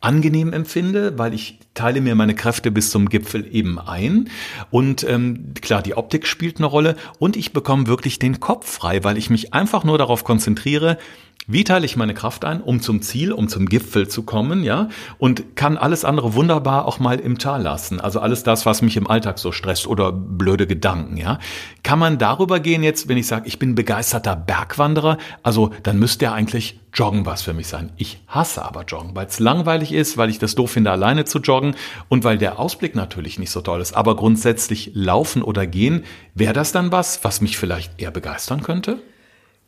angenehm 0.05 0.53
empfinde, 0.53 1.17
weil 1.17 1.33
ich 1.33 1.57
teile 1.73 1.99
mir 1.99 2.13
meine 2.13 2.35
Kräfte 2.35 2.69
bis 2.69 2.91
zum 2.91 3.09
Gipfel 3.09 3.47
eben 3.51 3.79
ein. 3.79 4.29
Und 4.69 5.03
ähm, 5.03 5.53
klar, 5.59 5.81
die 5.81 5.97
Optik 5.97 6.27
spielt 6.27 6.57
eine 6.57 6.67
Rolle 6.67 6.95
und 7.17 7.35
ich 7.35 7.53
bekomme 7.53 7.87
wirklich 7.87 8.19
den 8.19 8.39
Kopf 8.39 8.71
frei, 8.71 9.03
weil 9.03 9.17
ich 9.17 9.31
mich 9.31 9.55
einfach 9.55 9.83
nur 9.83 9.97
darauf 9.97 10.23
konzentriere, 10.23 10.99
wie 11.47 11.63
teile 11.63 11.85
ich 11.85 11.95
meine 11.95 12.13
Kraft 12.13 12.43
ein, 12.45 12.61
um 12.61 12.81
zum 12.81 13.01
Ziel, 13.01 13.31
um 13.31 13.47
zum 13.47 13.67
Gipfel 13.67 14.07
zu 14.07 14.23
kommen, 14.23 14.63
ja? 14.63 14.89
Und 15.17 15.55
kann 15.55 15.77
alles 15.77 16.03
andere 16.03 16.33
wunderbar 16.33 16.85
auch 16.85 16.99
mal 16.99 17.19
im 17.19 17.37
Tal 17.37 17.61
lassen. 17.61 17.99
Also 17.99 18.19
alles 18.19 18.43
das, 18.43 18.65
was 18.65 18.81
mich 18.81 18.97
im 18.97 19.07
Alltag 19.07 19.37
so 19.37 19.51
stresst 19.51 19.87
oder 19.87 20.11
blöde 20.11 20.67
Gedanken, 20.67 21.17
ja? 21.17 21.39
Kann 21.83 21.99
man 21.99 22.17
darüber 22.17 22.59
gehen 22.59 22.83
jetzt, 22.83 23.07
wenn 23.07 23.17
ich 23.17 23.27
sage, 23.27 23.47
ich 23.47 23.59
bin 23.59 23.75
begeisterter 23.75 24.35
Bergwanderer, 24.35 25.17
also 25.43 25.71
dann 25.83 25.99
müsste 25.99 26.25
ja 26.25 26.33
eigentlich 26.33 26.79
Joggen 26.95 27.25
was 27.25 27.41
für 27.41 27.53
mich 27.53 27.67
sein. 27.67 27.91
Ich 27.97 28.21
hasse 28.27 28.63
aber 28.63 28.83
Joggen, 28.85 29.15
weil 29.15 29.27
es 29.27 29.39
langweilig 29.39 29.91
ist, 29.91 30.17
weil 30.17 30.29
ich 30.29 30.39
das 30.39 30.55
doof 30.55 30.71
finde, 30.71 30.91
alleine 30.91 31.25
zu 31.25 31.39
joggen 31.39 31.75
und 32.07 32.23
weil 32.23 32.37
der 32.37 32.57
Ausblick 32.57 32.95
natürlich 32.95 33.37
nicht 33.37 33.51
so 33.51 33.61
toll 33.61 33.81
ist. 33.81 33.95
Aber 33.95 34.15
grundsätzlich 34.15 34.91
laufen 34.93 35.43
oder 35.43 35.67
gehen, 35.67 36.05
wäre 36.33 36.53
das 36.53 36.71
dann 36.71 36.91
was, 36.91 37.23
was 37.23 37.41
mich 37.41 37.57
vielleicht 37.57 38.01
eher 38.01 38.11
begeistern 38.11 38.63
könnte? 38.63 38.99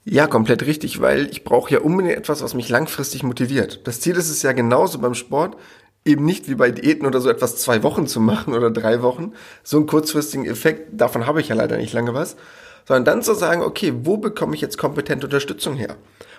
Ja, 0.10 0.26
komplett 0.26 0.66
richtig, 0.66 1.02
weil 1.02 1.30
ich 1.32 1.44
brauche 1.44 1.70
ja 1.70 1.82
unbedingt 1.82 2.16
etwas, 2.16 2.42
was 2.42 2.54
mich 2.54 2.70
langfristig 2.70 3.24
motiviert. 3.24 3.86
Das 3.86 4.00
Ziel 4.00 4.16
ist 4.16 4.30
es 4.30 4.42
ja 4.42 4.54
genauso 4.54 5.00
beim 5.00 5.16
Sport, 5.16 5.58
eben 6.06 6.24
nicht 6.24 6.48
wie 6.48 6.56
bei 6.56 6.72
Diäten 6.72 7.06
oder 7.06 7.20
so 7.20 7.30
etwas 7.30 7.58
zwei 7.58 7.84
Wochen 7.84 8.08
zu 8.08 8.22
machen 8.22 8.54
oder 8.54 8.72
drei 8.72 9.02
Wochen. 9.02 9.34
So 9.64 9.76
einen 9.76 9.86
kurzfristigen 9.86 10.46
Effekt, 10.46 10.92
davon 10.94 11.28
habe 11.28 11.42
ich 11.42 11.50
ja 11.50 11.56
leider 11.56 11.76
nicht 11.76 11.92
lange 11.92 12.14
was. 12.14 12.38
Sondern 12.86 13.04
dann 13.04 13.22
zu 13.22 13.34
sagen, 13.34 13.62
okay, 13.62 13.94
wo 14.04 14.16
bekomme 14.16 14.56
ich 14.56 14.62
jetzt 14.62 14.78
kompetente 14.78 15.28
Unterstützung 15.28 15.76
her? 15.76 15.98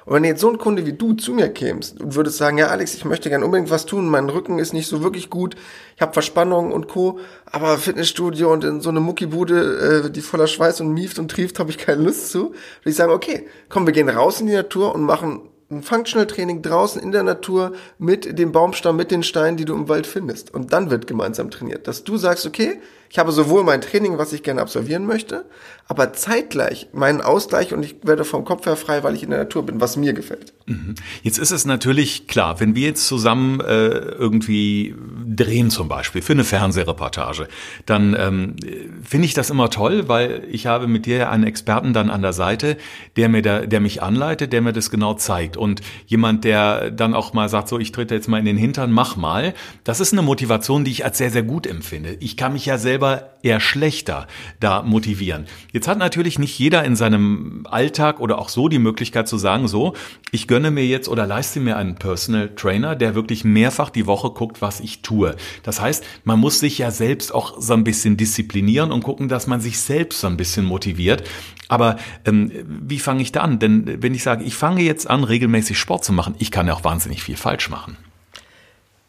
Und 0.08 0.14
wenn 0.14 0.24
jetzt 0.24 0.40
so 0.40 0.48
ein 0.48 0.56
Kunde 0.56 0.86
wie 0.86 0.94
du 0.94 1.12
zu 1.12 1.34
mir 1.34 1.50
kämst 1.50 2.00
und 2.00 2.14
würdest 2.14 2.38
sagen, 2.38 2.56
ja 2.56 2.68
Alex, 2.68 2.94
ich 2.94 3.04
möchte 3.04 3.28
gerne 3.28 3.44
unbedingt 3.44 3.68
was 3.68 3.84
tun, 3.84 4.08
mein 4.08 4.30
Rücken 4.30 4.58
ist 4.58 4.72
nicht 4.72 4.88
so 4.88 5.02
wirklich 5.02 5.28
gut, 5.28 5.54
ich 5.96 6.00
habe 6.00 6.14
Verspannungen 6.14 6.72
und 6.72 6.88
Co., 6.88 7.18
aber 7.44 7.76
Fitnessstudio 7.76 8.50
und 8.50 8.64
in 8.64 8.80
so 8.80 8.88
eine 8.88 9.00
Muckibude, 9.00 10.06
äh, 10.06 10.10
die 10.10 10.22
voller 10.22 10.46
Schweiß 10.46 10.80
und 10.80 10.94
mieft 10.94 11.18
und 11.18 11.30
trieft, 11.30 11.58
habe 11.58 11.68
ich 11.68 11.76
keine 11.76 12.02
Lust 12.04 12.30
zu. 12.30 12.46
Und 12.46 12.54
ich 12.86 12.94
sage, 12.94 13.12
okay, 13.12 13.48
komm, 13.68 13.84
wir 13.84 13.92
gehen 13.92 14.08
raus 14.08 14.40
in 14.40 14.46
die 14.46 14.54
Natur 14.54 14.94
und 14.94 15.02
machen 15.02 15.42
ein 15.70 15.82
Functional 15.82 16.26
Training 16.26 16.62
draußen 16.62 17.02
in 17.02 17.12
der 17.12 17.22
Natur 17.22 17.72
mit 17.98 18.38
dem 18.38 18.50
Baumstamm, 18.50 18.96
mit 18.96 19.10
den 19.10 19.22
Steinen, 19.22 19.58
die 19.58 19.66
du 19.66 19.74
im 19.74 19.90
Wald 19.90 20.06
findest. 20.06 20.54
Und 20.54 20.72
dann 20.72 20.88
wird 20.88 21.06
gemeinsam 21.06 21.50
trainiert. 21.50 21.86
Dass 21.86 22.04
du 22.04 22.16
sagst, 22.16 22.46
okay, 22.46 22.80
ich 23.10 23.18
habe 23.18 23.32
sowohl 23.32 23.64
mein 23.64 23.80
Training, 23.80 24.18
was 24.18 24.32
ich 24.32 24.42
gerne 24.42 24.60
absolvieren 24.60 25.06
möchte, 25.06 25.46
aber 25.86 26.12
zeitgleich 26.12 26.88
meinen 26.92 27.22
Ausgleich 27.22 27.72
und 27.72 27.82
ich 27.82 27.96
werde 28.02 28.24
vom 28.24 28.44
Kopf 28.44 28.66
her 28.66 28.76
frei, 28.76 29.02
weil 29.02 29.14
ich 29.14 29.22
in 29.22 29.30
der 29.30 29.38
Natur 29.38 29.64
bin, 29.64 29.80
was 29.80 29.96
mir 29.96 30.12
gefällt. 30.12 30.52
Mhm. 30.66 30.94
Jetzt 31.22 31.38
ist 31.38 31.50
es 31.50 31.64
natürlich 31.64 32.26
klar, 32.26 32.60
wenn 32.60 32.74
wir 32.74 32.88
jetzt 32.88 33.06
zusammen 33.06 33.60
äh, 33.60 33.88
irgendwie 33.88 34.94
drehen 35.26 35.70
zum 35.70 35.88
Beispiel 35.88 36.20
für 36.20 36.34
eine 36.34 36.44
Fernsehreportage, 36.44 37.48
dann 37.86 38.14
ähm, 38.18 38.56
finde 39.02 39.24
ich 39.24 39.32
das 39.32 39.48
immer 39.48 39.70
toll, 39.70 40.08
weil 40.08 40.44
ich 40.50 40.66
habe 40.66 40.88
mit 40.88 41.06
dir 41.06 41.30
einen 41.30 41.44
Experten 41.44 41.94
dann 41.94 42.10
an 42.10 42.20
der 42.20 42.34
Seite, 42.34 42.76
der 43.16 43.30
mir 43.30 43.40
da, 43.40 43.60
der 43.60 43.80
mich 43.80 44.02
anleitet, 44.02 44.52
der 44.52 44.60
mir 44.60 44.74
das 44.74 44.90
genau 44.90 45.14
zeigt 45.14 45.56
und 45.56 45.80
jemand, 46.06 46.44
der 46.44 46.90
dann 46.90 47.14
auch 47.14 47.32
mal 47.32 47.48
sagt, 47.48 47.68
so 47.68 47.78
ich 47.78 47.92
trete 47.92 48.14
jetzt 48.14 48.28
mal 48.28 48.38
in 48.38 48.44
den 48.44 48.58
Hintern, 48.58 48.92
mach 48.92 49.16
mal. 49.16 49.54
Das 49.84 50.00
ist 50.00 50.12
eine 50.12 50.20
Motivation, 50.20 50.84
die 50.84 50.90
ich 50.90 51.06
als 51.06 51.16
sehr 51.16 51.30
sehr 51.30 51.44
gut 51.44 51.66
empfinde. 51.66 52.18
Ich 52.20 52.36
kann 52.36 52.52
mich 52.52 52.66
ja 52.66 52.76
selber 52.76 52.97
selber 52.98 53.30
eher 53.42 53.60
schlechter 53.60 54.26
da 54.58 54.82
motivieren. 54.82 55.46
Jetzt 55.72 55.86
hat 55.86 55.98
natürlich 55.98 56.40
nicht 56.40 56.58
jeder 56.58 56.84
in 56.84 56.96
seinem 56.96 57.64
Alltag 57.70 58.18
oder 58.18 58.38
auch 58.38 58.48
so 58.48 58.68
die 58.68 58.80
Möglichkeit 58.80 59.28
zu 59.28 59.38
sagen, 59.38 59.68
so, 59.68 59.94
ich 60.32 60.48
gönne 60.48 60.72
mir 60.72 60.84
jetzt 60.84 61.08
oder 61.08 61.24
leiste 61.24 61.60
mir 61.60 61.76
einen 61.76 61.94
Personal 61.94 62.48
Trainer, 62.56 62.96
der 62.96 63.14
wirklich 63.14 63.44
mehrfach 63.44 63.90
die 63.90 64.06
Woche 64.06 64.30
guckt, 64.30 64.60
was 64.60 64.80
ich 64.80 65.02
tue. 65.02 65.36
Das 65.62 65.80
heißt, 65.80 66.04
man 66.24 66.40
muss 66.40 66.58
sich 66.58 66.78
ja 66.78 66.90
selbst 66.90 67.32
auch 67.32 67.60
so 67.60 67.74
ein 67.74 67.84
bisschen 67.84 68.16
disziplinieren 68.16 68.90
und 68.90 69.04
gucken, 69.04 69.28
dass 69.28 69.46
man 69.46 69.60
sich 69.60 69.78
selbst 69.78 70.20
so 70.20 70.26
ein 70.26 70.36
bisschen 70.36 70.64
motiviert. 70.64 71.22
Aber 71.68 71.96
ähm, 72.24 72.50
wie 72.66 72.98
fange 72.98 73.22
ich 73.22 73.30
da 73.30 73.42
an? 73.42 73.60
Denn 73.60 74.02
wenn 74.02 74.14
ich 74.14 74.24
sage, 74.24 74.42
ich 74.42 74.56
fange 74.56 74.82
jetzt 74.82 75.08
an, 75.08 75.22
regelmäßig 75.22 75.78
Sport 75.78 76.04
zu 76.04 76.12
machen, 76.12 76.34
ich 76.40 76.50
kann 76.50 76.66
ja 76.66 76.74
auch 76.74 76.82
wahnsinnig 76.82 77.22
viel 77.22 77.36
falsch 77.36 77.70
machen. 77.70 77.96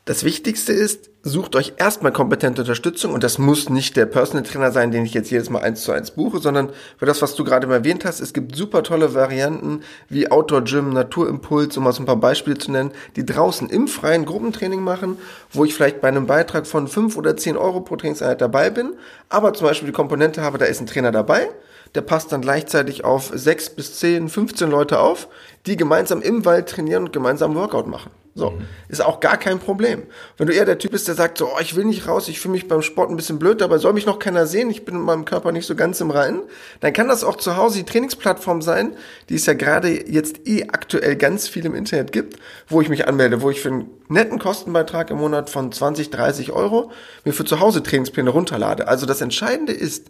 Das 0.05 0.23
Wichtigste 0.23 0.73
ist, 0.73 1.08
sucht 1.21 1.57
euch 1.57 1.73
erstmal 1.77 2.13
kompetente 2.13 2.61
Unterstützung 2.61 3.13
und 3.13 3.23
das 3.23 3.37
muss 3.37 3.69
nicht 3.69 3.97
der 3.97 4.05
Personal 4.05 4.43
Trainer 4.43 4.71
sein, 4.71 4.91
den 4.91 5.03
ich 5.03 5.13
jetzt 5.13 5.29
jedes 5.29 5.49
Mal 5.49 5.59
eins 5.59 5.81
zu 5.83 5.91
eins 5.91 6.11
buche, 6.11 6.39
sondern 6.39 6.69
für 6.97 7.05
das, 7.05 7.21
was 7.21 7.35
du 7.35 7.43
gerade 7.43 7.67
erwähnt 7.67 8.05
hast, 8.05 8.21
es 8.21 8.33
gibt 8.33 8.55
super 8.55 8.83
tolle 8.83 9.13
Varianten 9.13 9.81
wie 10.07 10.31
Outdoor 10.31 10.63
Gym, 10.63 10.93
Naturimpuls, 10.93 11.75
um 11.75 11.83
mal 11.83 11.91
so 11.91 12.03
ein 12.03 12.05
paar 12.05 12.15
Beispiele 12.15 12.57
zu 12.57 12.71
nennen, 12.71 12.91
die 13.17 13.25
draußen 13.25 13.69
im 13.69 13.89
freien 13.89 14.25
Gruppentraining 14.25 14.81
machen, 14.81 15.17
wo 15.51 15.65
ich 15.65 15.73
vielleicht 15.73 15.99
bei 15.99 16.07
einem 16.07 16.25
Beitrag 16.25 16.65
von 16.65 16.87
fünf 16.87 17.17
oder 17.17 17.35
zehn 17.35 17.57
Euro 17.57 17.81
pro 17.81 17.97
Trainingseinheit 17.97 18.39
dabei 18.39 18.69
bin, 18.69 18.93
aber 19.27 19.53
zum 19.53 19.67
Beispiel 19.67 19.87
die 19.87 19.93
Komponente 19.93 20.41
habe, 20.41 20.57
da 20.57 20.65
ist 20.65 20.79
ein 20.79 20.87
Trainer 20.87 21.11
dabei, 21.11 21.49
der 21.95 22.01
passt 22.01 22.31
dann 22.31 22.41
gleichzeitig 22.41 23.03
auf 23.03 23.31
sechs 23.33 23.69
bis 23.69 23.99
zehn, 23.99 24.29
15 24.29 24.69
Leute 24.69 24.99
auf, 24.99 25.27
die 25.65 25.75
gemeinsam 25.75 26.21
im 26.21 26.45
Wald 26.45 26.69
trainieren 26.69 27.05
und 27.05 27.13
gemeinsam 27.13 27.55
Workout 27.55 27.87
machen. 27.87 28.11
So, 28.35 28.51
mhm. 28.51 28.65
ist 28.87 29.03
auch 29.03 29.19
gar 29.19 29.37
kein 29.37 29.59
Problem. 29.59 30.03
Wenn 30.37 30.47
du 30.47 30.53
eher 30.53 30.65
der 30.65 30.77
Typ 30.77 30.91
bist, 30.91 31.07
der 31.07 31.15
sagt 31.15 31.37
so, 31.37 31.47
oh, 31.47 31.59
ich 31.59 31.75
will 31.75 31.85
nicht 31.85 32.07
raus, 32.07 32.27
ich 32.27 32.39
fühle 32.39 32.53
mich 32.53 32.67
beim 32.67 32.81
Sport 32.81 33.09
ein 33.09 33.15
bisschen 33.15 33.39
blöd, 33.39 33.59
dabei 33.59 33.79
soll 33.79 33.93
mich 33.93 34.05
noch 34.05 34.19
keiner 34.19 34.45
sehen, 34.45 34.69
ich 34.69 34.85
bin 34.85 34.95
mit 34.95 35.03
meinem 35.03 35.25
Körper 35.25 35.51
nicht 35.51 35.65
so 35.65 35.75
ganz 35.75 35.99
im 35.99 36.11
Reinen, 36.11 36.41
dann 36.79 36.93
kann 36.93 37.07
das 37.07 37.23
auch 37.23 37.37
zu 37.37 37.57
Hause 37.57 37.79
die 37.79 37.85
Trainingsplattform 37.85 38.61
sein, 38.61 38.95
die 39.29 39.35
es 39.35 39.45
ja 39.45 39.53
gerade 39.53 40.09
jetzt 40.09 40.47
eh 40.47 40.63
aktuell 40.69 41.15
ganz 41.15 41.47
viel 41.47 41.65
im 41.65 41.75
Internet 41.75 42.11
gibt, 42.11 42.39
wo 42.67 42.81
ich 42.81 42.89
mich 42.89 43.07
anmelde, 43.07 43.41
wo 43.41 43.49
ich 43.49 43.61
für 43.61 43.69
einen 43.69 43.89
netten 44.07 44.39
Kostenbeitrag 44.39 45.09
im 45.09 45.17
Monat 45.17 45.49
von 45.49 45.71
20, 45.71 46.09
30 46.11 46.51
Euro 46.51 46.91
mir 47.25 47.33
für 47.33 47.45
zu 47.45 47.59
Hause 47.59 47.83
Trainingspläne 47.83 48.29
runterlade. 48.29 48.87
Also 48.87 49.05
das 49.05 49.21
Entscheidende 49.21 49.73
ist, 49.73 50.07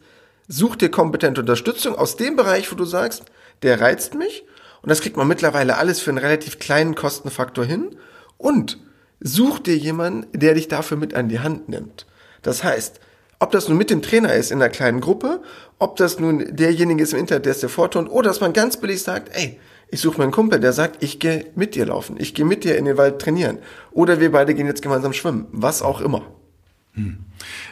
such 0.48 0.76
dir 0.76 0.90
kompetente 0.90 1.42
Unterstützung 1.42 1.96
aus 1.96 2.18
dem 2.18 2.36
Bereich, 2.36 2.72
wo 2.72 2.76
du 2.76 2.86
sagst, 2.86 3.24
der 3.64 3.80
reizt 3.80 4.16
mich 4.16 4.44
und 4.82 4.90
das 4.90 5.02
kriegt 5.02 5.18
man 5.18 5.28
mittlerweile 5.28 5.78
alles 5.78 6.00
für 6.00 6.12
einen 6.12 6.18
relativ 6.18 6.60
kleinen 6.60 6.96
Kostenfaktor 6.96 7.66
hin 7.66 7.96
und 8.40 8.80
such 9.20 9.60
dir 9.60 9.78
jemanden, 9.78 10.26
der 10.34 10.56
dich 10.56 10.68
dafür 10.68 10.98
mit 10.98 11.14
an 11.14 11.30
die 11.30 11.42
Hand 11.42 11.70
nimmt. 11.70 12.08
Das 12.42 12.64
heißt, 12.64 13.00
ob 13.38 13.52
das 13.52 13.70
nun 13.70 13.78
mit 13.78 13.90
dem 13.90 14.02
Trainer 14.02 14.34
ist 14.34 14.52
in 14.52 14.62
einer 14.62 14.72
kleinen 14.72 15.02
Gruppe, 15.02 15.42
ob 15.78 15.98
das 15.98 16.20
nun 16.20 16.56
derjenige 16.56 17.04
ist 17.04 17.14
im 17.14 17.20
Internet, 17.20 17.46
der 17.46 17.52
es 17.52 17.60
dir 17.60 17.70
vortont, 17.70 18.10
oder 18.10 18.30
dass 18.30 18.42
man 18.42 18.54
ganz 18.54 18.78
billig 18.78 19.04
sagt, 19.04 19.30
ey, 19.36 19.60
ich 19.92 20.02
suche 20.02 20.18
mir 20.18 20.24
einen 20.24 20.32
Kumpel, 20.32 20.60
der 20.60 20.74
sagt, 20.74 21.04
ich 21.04 21.20
gehe 21.20 21.46
mit 21.56 21.76
dir 21.76 21.86
laufen, 21.86 22.18
ich 22.20 22.34
gehe 22.34 22.46
mit 22.46 22.64
dir 22.64 22.78
in 22.78 22.86
den 22.86 22.98
Wald 22.98 23.20
trainieren. 23.20 23.60
Oder 23.92 24.20
wir 24.20 24.32
beide 24.32 24.54
gehen 24.54 24.68
jetzt 24.68 24.82
gemeinsam 24.82 25.14
schwimmen, 25.14 25.48
was 25.52 25.82
auch 25.82 26.02
immer. 26.02 26.24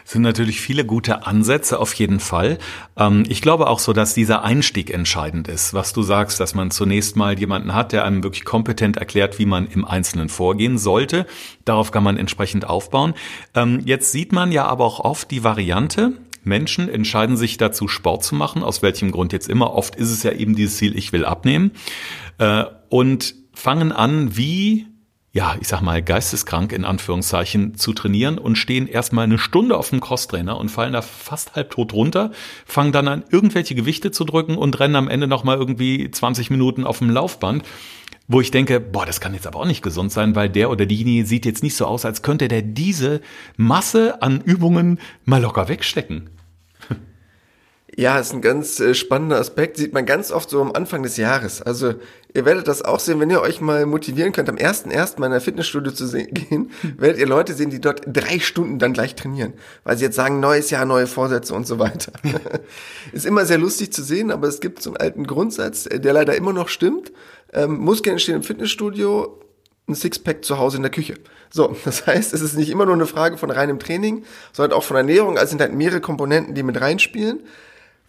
Es 0.05 0.13
sind 0.13 0.21
natürlich 0.21 0.61
viele 0.61 0.85
gute 0.85 1.25
Ansätze 1.27 1.79
auf 1.79 1.93
jeden 1.95 2.19
Fall. 2.19 2.57
Ähm, 2.95 3.23
ich 3.27 3.41
glaube 3.41 3.67
auch 3.67 3.79
so, 3.79 3.93
dass 3.93 4.13
dieser 4.13 4.43
Einstieg 4.43 4.89
entscheidend 4.89 5.47
ist, 5.47 5.73
was 5.73 5.93
du 5.93 6.03
sagst, 6.03 6.39
dass 6.39 6.55
man 6.55 6.71
zunächst 6.71 7.15
mal 7.15 7.37
jemanden 7.37 7.73
hat, 7.73 7.91
der 7.91 8.05
einem 8.05 8.23
wirklich 8.23 8.45
kompetent 8.45 8.97
erklärt, 8.97 9.39
wie 9.39 9.45
man 9.45 9.67
im 9.67 9.85
Einzelnen 9.85 10.29
vorgehen 10.29 10.77
sollte. 10.77 11.25
Darauf 11.65 11.91
kann 11.91 12.03
man 12.03 12.17
entsprechend 12.17 12.65
aufbauen. 12.65 13.13
Ähm, 13.53 13.81
jetzt 13.85 14.11
sieht 14.11 14.31
man 14.31 14.51
ja 14.51 14.65
aber 14.65 14.85
auch 14.85 14.99
oft 14.99 15.29
die 15.31 15.43
Variante, 15.43 16.13
Menschen 16.47 16.89
entscheiden 16.89 17.37
sich 17.37 17.57
dazu, 17.57 17.87
Sport 17.87 18.23
zu 18.23 18.33
machen, 18.33 18.63
aus 18.63 18.81
welchem 18.81 19.11
Grund 19.11 19.33
jetzt 19.33 19.49
immer. 19.49 19.73
Oft 19.73 19.95
ist 19.95 20.11
es 20.11 20.23
ja 20.23 20.31
eben 20.31 20.55
dieses 20.55 20.77
Ziel, 20.77 20.97
ich 20.97 21.11
will 21.11 21.25
abnehmen. 21.25 21.71
Äh, 22.39 22.63
und 22.89 23.35
fangen 23.53 23.91
an, 23.91 24.37
wie 24.37 24.86
ja, 25.37 25.55
ich 25.61 25.67
sag 25.67 25.81
mal, 25.81 26.01
geisteskrank 26.01 26.73
in 26.73 26.83
Anführungszeichen 26.83 27.75
zu 27.75 27.93
trainieren 27.93 28.39
und 28.39 28.55
stehen 28.55 28.87
erstmal 28.87 29.25
eine 29.25 29.37
Stunde 29.37 29.77
auf 29.77 29.91
dem 29.91 29.99
Crosstrainer 29.99 30.57
und 30.57 30.69
fallen 30.69 30.93
da 30.93 31.03
fast 31.03 31.55
halb 31.55 31.69
tot 31.69 31.93
runter, 31.93 32.31
fangen 32.65 32.91
dann 32.91 33.07
an, 33.07 33.23
irgendwelche 33.29 33.75
Gewichte 33.75 34.09
zu 34.09 34.25
drücken 34.25 34.57
und 34.57 34.79
rennen 34.79 34.95
am 34.95 35.07
Ende 35.07 35.27
nochmal 35.27 35.57
irgendwie 35.57 36.09
20 36.09 36.49
Minuten 36.49 36.85
auf 36.85 36.97
dem 36.97 37.11
Laufband. 37.11 37.63
Wo 38.27 38.41
ich 38.41 38.49
denke, 38.49 38.79
boah, 38.79 39.05
das 39.05 39.21
kann 39.21 39.35
jetzt 39.35 39.45
aber 39.45 39.59
auch 39.59 39.67
nicht 39.67 39.83
gesund 39.83 40.11
sein, 40.11 40.35
weil 40.35 40.49
der 40.49 40.71
oder 40.71 40.87
diejenige 40.87 41.27
sieht 41.27 41.45
jetzt 41.45 41.61
nicht 41.61 41.75
so 41.75 41.85
aus, 41.85 42.03
als 42.03 42.23
könnte 42.23 42.47
der 42.47 42.63
diese 42.63 43.21
Masse 43.57 44.23
an 44.23 44.41
Übungen 44.41 44.99
mal 45.23 45.39
locker 45.39 45.69
wegstecken. 45.69 46.31
Ja, 47.99 48.19
ist 48.19 48.31
ein 48.31 48.41
ganz 48.41 48.79
äh, 48.79 48.93
spannender 48.93 49.39
Aspekt. 49.39 49.77
Sieht 49.77 49.91
man 49.91 50.05
ganz 50.05 50.31
oft 50.31 50.51
so 50.51 50.61
am 50.61 50.71
Anfang 50.71 51.01
des 51.01 51.17
Jahres. 51.17 51.63
Also 51.63 51.95
ihr 52.31 52.45
werdet 52.45 52.67
das 52.67 52.83
auch 52.85 52.99
sehen, 52.99 53.19
wenn 53.19 53.31
ihr 53.31 53.41
euch 53.41 53.59
mal 53.59 53.87
motivieren 53.87 54.33
könnt, 54.33 54.49
am 54.49 54.57
1.1. 54.57 55.19
meiner 55.19 55.41
Fitnessstudio 55.41 55.91
zu 55.91 56.07
gehen, 56.15 56.69
werdet 56.95 57.19
ihr 57.19 57.25
Leute 57.25 57.55
sehen, 57.55 57.71
die 57.71 57.81
dort 57.81 58.03
drei 58.05 58.37
Stunden 58.37 58.77
dann 58.77 58.93
gleich 58.93 59.15
trainieren. 59.15 59.53
Weil 59.83 59.97
sie 59.97 60.05
jetzt 60.05 60.15
sagen, 60.15 60.39
neues 60.39 60.69
Jahr, 60.69 60.85
neue 60.85 61.07
Vorsätze 61.07 61.55
und 61.55 61.65
so 61.65 61.79
weiter. 61.79 62.11
ist 63.13 63.25
immer 63.25 63.47
sehr 63.47 63.57
lustig 63.57 63.91
zu 63.91 64.03
sehen, 64.03 64.29
aber 64.29 64.47
es 64.47 64.59
gibt 64.59 64.83
so 64.83 64.91
einen 64.91 64.97
alten 64.97 65.25
Grundsatz, 65.25 65.87
äh, 65.87 65.99
der 65.99 66.13
leider 66.13 66.35
immer 66.35 66.53
noch 66.53 66.69
stimmt. 66.69 67.11
ähm, 67.51 67.79
Muskeln 67.79 68.13
entstehen 68.13 68.35
im 68.35 68.43
Fitnessstudio, 68.43 69.41
ein 69.87 69.95
Sixpack 69.95 70.45
zu 70.45 70.59
Hause 70.59 70.77
in 70.77 70.83
der 70.83 70.91
Küche. 70.91 71.15
So, 71.49 71.75
das 71.83 72.05
heißt, 72.05 72.31
es 72.35 72.41
ist 72.41 72.57
nicht 72.57 72.69
immer 72.69 72.85
nur 72.85 72.93
eine 72.93 73.07
Frage 73.07 73.39
von 73.39 73.49
reinem 73.49 73.79
Training, 73.79 74.23
sondern 74.53 74.77
auch 74.77 74.83
von 74.83 74.97
Ernährung. 74.97 75.39
Also 75.39 75.49
sind 75.49 75.61
halt 75.61 75.73
mehrere 75.73 75.99
Komponenten, 75.99 76.53
die 76.53 76.61
mit 76.61 76.79
reinspielen. 76.79 77.39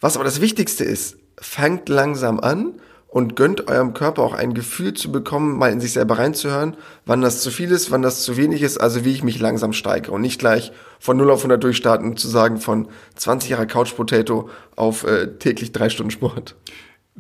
Was 0.01 0.17
aber 0.17 0.25
das 0.25 0.41
Wichtigste 0.41 0.85
ist, 0.85 1.17
fangt 1.41 1.89
langsam 1.89 2.41
an 2.41 2.75
und 3.09 3.37
gönnt 3.37 3.69
eurem 3.69 3.95
Körper 3.95 4.23
auch 4.23 4.35
ein 4.35 4.55
Gefühl 4.55 4.93
zu 4.95 5.11
bekommen, 5.11 5.57
mal 5.57 5.73
in 5.73 5.81
sich 5.81 5.93
selber 5.95 6.19
reinzuhören, 6.19 6.77
wann 7.07 7.23
das 7.23 7.41
zu 7.41 7.51
viel 7.51 7.71
ist, 7.71 7.91
wann 7.91 8.03
das 8.03 8.23
zu 8.23 8.37
wenig 8.37 8.63
ist, 8.63 8.79
also 8.79 9.05
wie 9.05 9.13
ich 9.13 9.25
mich 9.25 9.41
langsam 9.41 9.73
steigere 9.73 10.13
und 10.13 10.21
nicht 10.21 10.39
gleich 10.39 10.73
von 11.01 11.17
0 11.17 11.31
auf 11.31 11.41
100 11.41 11.63
durchstarten 11.63 12.11
und 12.11 12.21
zu 12.21 12.29
sagen 12.29 12.59
von 12.59 12.89
20 13.17 13.51
Jahre 13.51 13.67
Couch 13.67 13.97
Potato 13.97 14.51
auf 14.77 15.05
äh, 15.05 15.39
täglich 15.39 15.73
drei 15.73 15.89
Stunden 15.89 16.11
Sport. 16.11 16.55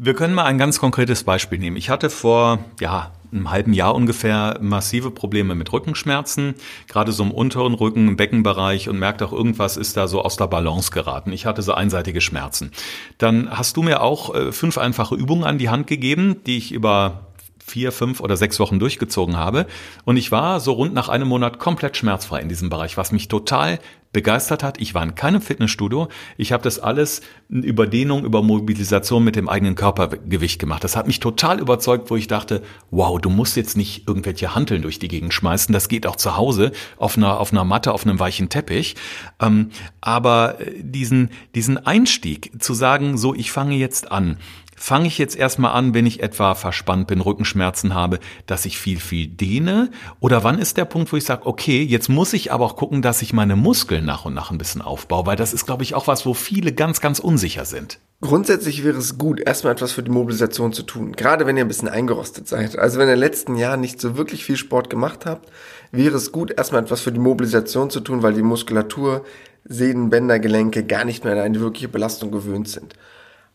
Wir 0.00 0.14
können 0.14 0.32
mal 0.32 0.44
ein 0.44 0.58
ganz 0.58 0.78
konkretes 0.78 1.24
Beispiel 1.24 1.58
nehmen. 1.58 1.76
Ich 1.76 1.90
hatte 1.90 2.08
vor, 2.08 2.60
ja, 2.78 3.10
einem 3.32 3.50
halben 3.50 3.72
Jahr 3.72 3.96
ungefähr 3.96 4.56
massive 4.60 5.10
Probleme 5.10 5.56
mit 5.56 5.72
Rückenschmerzen, 5.72 6.54
gerade 6.86 7.10
so 7.10 7.24
im 7.24 7.32
unteren 7.32 7.74
Rücken, 7.74 8.06
im 8.06 8.16
Beckenbereich 8.16 8.88
und 8.88 8.96
merkte 8.96 9.26
auch, 9.26 9.32
irgendwas 9.32 9.76
ist 9.76 9.96
da 9.96 10.06
so 10.06 10.22
aus 10.22 10.36
der 10.36 10.46
Balance 10.46 10.92
geraten. 10.92 11.32
Ich 11.32 11.46
hatte 11.46 11.62
so 11.62 11.74
einseitige 11.74 12.20
Schmerzen. 12.20 12.70
Dann 13.18 13.50
hast 13.50 13.76
du 13.76 13.82
mir 13.82 14.00
auch 14.00 14.32
äh, 14.36 14.52
fünf 14.52 14.78
einfache 14.78 15.16
Übungen 15.16 15.42
an 15.42 15.58
die 15.58 15.68
Hand 15.68 15.88
gegeben, 15.88 16.44
die 16.46 16.58
ich 16.58 16.70
über 16.70 17.26
vier, 17.68 17.90
fünf 17.90 18.20
oder 18.20 18.36
sechs 18.36 18.60
Wochen 18.60 18.78
durchgezogen 18.78 19.36
habe. 19.36 19.66
Und 20.04 20.16
ich 20.16 20.30
war 20.30 20.60
so 20.60 20.72
rund 20.72 20.94
nach 20.94 21.08
einem 21.08 21.26
Monat 21.26 21.58
komplett 21.58 21.96
schmerzfrei 21.96 22.40
in 22.40 22.48
diesem 22.48 22.70
Bereich, 22.70 22.96
was 22.96 23.10
mich 23.10 23.26
total 23.26 23.80
begeistert 24.12 24.62
hat. 24.62 24.80
Ich 24.80 24.94
war 24.94 25.02
in 25.02 25.14
keinem 25.14 25.40
Fitnessstudio. 25.40 26.08
Ich 26.36 26.52
habe 26.52 26.62
das 26.62 26.78
alles 26.78 27.20
über 27.48 27.86
Dehnung, 27.86 28.24
über 28.24 28.42
Mobilisation 28.42 29.22
mit 29.22 29.36
dem 29.36 29.48
eigenen 29.48 29.74
Körpergewicht 29.74 30.58
gemacht. 30.58 30.82
Das 30.84 30.96
hat 30.96 31.06
mich 31.06 31.20
total 31.20 31.60
überzeugt, 31.60 32.10
wo 32.10 32.16
ich 32.16 32.26
dachte, 32.26 32.62
wow, 32.90 33.20
du 33.20 33.30
musst 33.30 33.56
jetzt 33.56 33.76
nicht 33.76 34.08
irgendwelche 34.08 34.54
Hanteln 34.54 34.82
durch 34.82 34.98
die 34.98 35.08
Gegend 35.08 35.34
schmeißen. 35.34 35.72
Das 35.72 35.88
geht 35.88 36.06
auch 36.06 36.16
zu 36.16 36.36
Hause 36.36 36.72
auf 36.96 37.16
einer, 37.16 37.38
auf 37.38 37.52
einer 37.52 37.64
Matte, 37.64 37.92
auf 37.92 38.06
einem 38.06 38.18
weichen 38.18 38.48
Teppich. 38.48 38.96
Ähm, 39.40 39.70
aber 40.00 40.60
äh, 40.60 40.82
diesen, 40.82 41.30
diesen 41.54 41.78
Einstieg 41.78 42.52
zu 42.62 42.74
sagen, 42.74 43.18
so, 43.18 43.34
ich 43.34 43.52
fange 43.52 43.76
jetzt 43.76 44.10
an, 44.10 44.38
fange 44.78 45.08
ich 45.08 45.18
jetzt 45.18 45.36
erstmal 45.36 45.72
an, 45.72 45.94
wenn 45.94 46.06
ich 46.06 46.22
etwa 46.22 46.54
verspannt 46.54 47.06
bin, 47.08 47.20
Rückenschmerzen 47.20 47.94
habe, 47.94 48.18
dass 48.46 48.64
ich 48.64 48.78
viel, 48.78 49.00
viel 49.00 49.26
dehne? 49.26 49.90
Oder 50.20 50.44
wann 50.44 50.58
ist 50.58 50.76
der 50.76 50.84
Punkt, 50.84 51.12
wo 51.12 51.16
ich 51.16 51.24
sage, 51.24 51.46
okay, 51.46 51.82
jetzt 51.82 52.08
muss 52.08 52.32
ich 52.32 52.52
aber 52.52 52.64
auch 52.64 52.76
gucken, 52.76 53.02
dass 53.02 53.22
ich 53.22 53.32
meine 53.32 53.56
Muskeln 53.56 54.04
nach 54.04 54.24
und 54.24 54.34
nach 54.34 54.50
ein 54.50 54.58
bisschen 54.58 54.82
aufbaue? 54.82 55.26
Weil 55.26 55.36
das 55.36 55.52
ist, 55.52 55.66
glaube 55.66 55.82
ich, 55.82 55.94
auch 55.94 56.06
was, 56.06 56.24
wo 56.24 56.34
viele 56.34 56.72
ganz, 56.72 57.00
ganz 57.00 57.18
unsicher 57.18 57.64
sind. 57.64 57.98
Grundsätzlich 58.20 58.82
wäre 58.82 58.98
es 58.98 59.16
gut, 59.16 59.40
erstmal 59.40 59.72
etwas 59.72 59.92
für 59.92 60.02
die 60.02 60.10
Mobilisation 60.10 60.72
zu 60.72 60.82
tun. 60.82 61.12
Gerade 61.12 61.46
wenn 61.46 61.56
ihr 61.56 61.64
ein 61.64 61.68
bisschen 61.68 61.88
eingerostet 61.88 62.48
seid. 62.48 62.76
Also 62.78 62.98
wenn 62.98 63.08
ihr 63.08 63.14
in 63.14 63.20
den 63.20 63.28
letzten 63.28 63.56
Jahren 63.56 63.80
nicht 63.80 64.00
so 64.00 64.16
wirklich 64.16 64.44
viel 64.44 64.56
Sport 64.56 64.90
gemacht 64.90 65.24
habt, 65.24 65.48
wäre 65.92 66.16
es 66.16 66.32
gut, 66.32 66.50
erstmal 66.50 66.82
etwas 66.82 67.00
für 67.00 67.12
die 67.12 67.20
Mobilisation 67.20 67.90
zu 67.90 68.00
tun, 68.00 68.22
weil 68.22 68.34
die 68.34 68.42
Muskulatur, 68.42 69.24
Sehnen, 69.64 70.10
Bänder, 70.10 70.38
Gelenke 70.38 70.84
gar 70.84 71.04
nicht 71.04 71.24
mehr 71.24 71.34
an 71.34 71.40
eine 71.40 71.60
wirkliche 71.60 71.88
Belastung 71.88 72.30
gewöhnt 72.30 72.68
sind. 72.68 72.94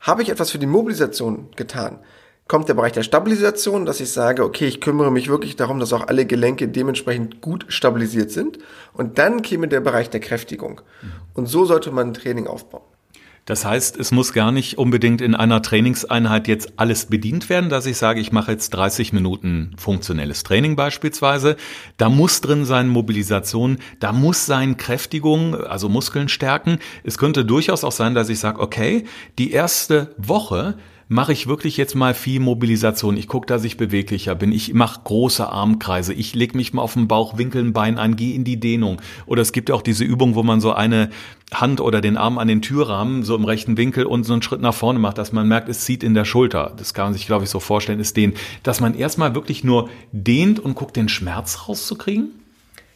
Habe 0.03 0.21
ich 0.21 0.27
etwas 0.27 0.51
für 0.51 0.59
die 0.59 0.65
Mobilisation 0.65 1.47
getan? 1.55 1.99
Kommt 2.49 2.67
der 2.67 2.73
Bereich 2.73 2.91
der 2.91 3.03
Stabilisation, 3.03 3.85
dass 3.85 4.01
ich 4.01 4.11
sage, 4.11 4.43
okay, 4.43 4.67
ich 4.67 4.81
kümmere 4.81 5.09
mich 5.11 5.29
wirklich 5.29 5.55
darum, 5.55 5.79
dass 5.79 5.93
auch 5.93 6.07
alle 6.07 6.25
Gelenke 6.25 6.67
dementsprechend 6.67 7.39
gut 7.39 7.65
stabilisiert 7.69 8.29
sind. 8.29 8.59
Und 8.91 9.17
dann 9.17 9.41
käme 9.41 9.69
der 9.69 9.79
Bereich 9.79 10.09
der 10.09 10.19
Kräftigung. 10.19 10.81
Und 11.33 11.45
so 11.45 11.63
sollte 11.63 11.89
man 11.91 12.09
ein 12.09 12.13
Training 12.13 12.47
aufbauen. 12.47 12.83
Das 13.45 13.65
heißt, 13.65 13.97
es 13.97 14.11
muss 14.11 14.31
gar 14.31 14.53
nicht 14.53 14.77
unbedingt 14.77 15.19
in 15.19 15.35
einer 15.35 15.61
Trainingseinheit 15.61 16.47
jetzt 16.47 16.73
alles 16.77 17.07
bedient 17.07 17.49
werden, 17.49 17.69
dass 17.69 17.85
ich 17.85 17.97
sage, 17.97 18.21
ich 18.21 18.31
mache 18.31 18.53
jetzt 18.53 18.69
30 18.69 19.11
Minuten 19.11 19.71
funktionelles 19.77 20.43
Training 20.43 20.77
beispielsweise. 20.77 21.57
Da 21.97 22.07
muss 22.07 22.39
drin 22.39 22.63
sein 22.63 22.87
Mobilisation, 22.87 23.79
da 23.99 24.13
muss 24.13 24.45
sein 24.45 24.77
Kräftigung, 24.77 25.55
also 25.55 25.89
Muskeln 25.89 26.29
stärken. 26.29 26.79
Es 27.03 27.17
könnte 27.17 27.43
durchaus 27.43 27.83
auch 27.83 27.91
sein, 27.91 28.15
dass 28.15 28.29
ich 28.29 28.39
sage, 28.39 28.61
okay, 28.61 29.03
die 29.37 29.51
erste 29.51 30.15
Woche 30.17 30.75
mache 31.13 31.31
ich 31.31 31.47
wirklich 31.47 31.77
jetzt 31.77 31.93
mal 31.93 32.13
viel 32.13 32.39
Mobilisation. 32.39 33.17
Ich 33.17 33.27
gucke, 33.27 33.45
dass 33.45 33.63
ich 33.63 33.77
beweglicher 33.77 34.33
bin. 34.33 34.51
Ich 34.51 34.73
mache 34.73 35.01
große 35.03 35.47
Armkreise. 35.47 36.11
Ich 36.13 36.33
lege 36.33 36.57
mich 36.57 36.73
mal 36.73 36.81
auf 36.81 36.93
den 36.93 37.07
Bauch, 37.07 37.37
winkel 37.37 37.63
ein 37.63 37.71
Bein 37.71 37.99
an, 37.99 38.15
gehe 38.15 38.33
in 38.33 38.43
die 38.43 38.59
Dehnung. 38.59 38.99
Oder 39.27 39.43
es 39.43 39.51
gibt 39.51 39.69
ja 39.69 39.75
auch 39.75 39.83
diese 39.83 40.03
Übung, 40.03 40.33
wo 40.33 40.41
man 40.41 40.59
so 40.59 40.73
eine 40.73 41.11
Hand 41.53 41.81
oder 41.81 42.01
den 42.01 42.17
Arm 42.17 42.39
an 42.39 42.47
den 42.47 42.63
Türrahmen 42.63 43.21
so 43.21 43.35
im 43.35 43.45
rechten 43.45 43.77
Winkel 43.77 44.05
und 44.05 44.23
so 44.23 44.33
einen 44.33 44.41
Schritt 44.41 44.61
nach 44.61 44.73
vorne 44.73 44.97
macht, 44.97 45.19
dass 45.19 45.31
man 45.31 45.47
merkt, 45.47 45.69
es 45.69 45.81
zieht 45.81 46.03
in 46.03 46.15
der 46.15 46.25
Schulter. 46.25 46.73
Das 46.77 46.95
kann 46.95 47.05
man 47.05 47.13
sich, 47.13 47.27
glaube 47.27 47.43
ich, 47.43 47.51
so 47.51 47.59
vorstellen, 47.59 47.99
ist 47.99 48.17
dehnt. 48.17 48.35
Dass 48.63 48.81
man 48.81 48.95
erstmal 48.95 49.35
wirklich 49.35 49.63
nur 49.63 49.89
dehnt 50.11 50.59
und 50.59 50.73
guckt, 50.73 50.95
den 50.95 51.09
Schmerz 51.09 51.67
rauszukriegen? 51.67 52.31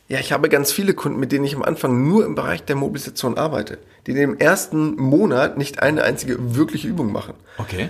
Ja, 0.07 0.19
ich 0.19 0.31
habe 0.31 0.49
ganz 0.49 0.71
viele 0.71 0.95
Kunden, 0.95 1.19
mit 1.19 1.31
denen 1.31 1.45
ich 1.45 1.55
am 1.55 1.61
Anfang 1.61 2.07
nur 2.09 2.25
im 2.25 2.33
Bereich 2.33 2.63
der 2.63 2.77
Mobilisation 2.77 3.37
arbeite, 3.37 3.77
die 4.07 4.11
in 4.11 4.17
dem 4.17 4.37
ersten 4.37 4.95
Monat 4.95 5.57
nicht 5.57 5.83
eine 5.83 6.03
einzige 6.03 6.55
wirkliche 6.55 6.87
Übung 6.87 7.11
machen. 7.11 7.35
Okay. 7.59 7.89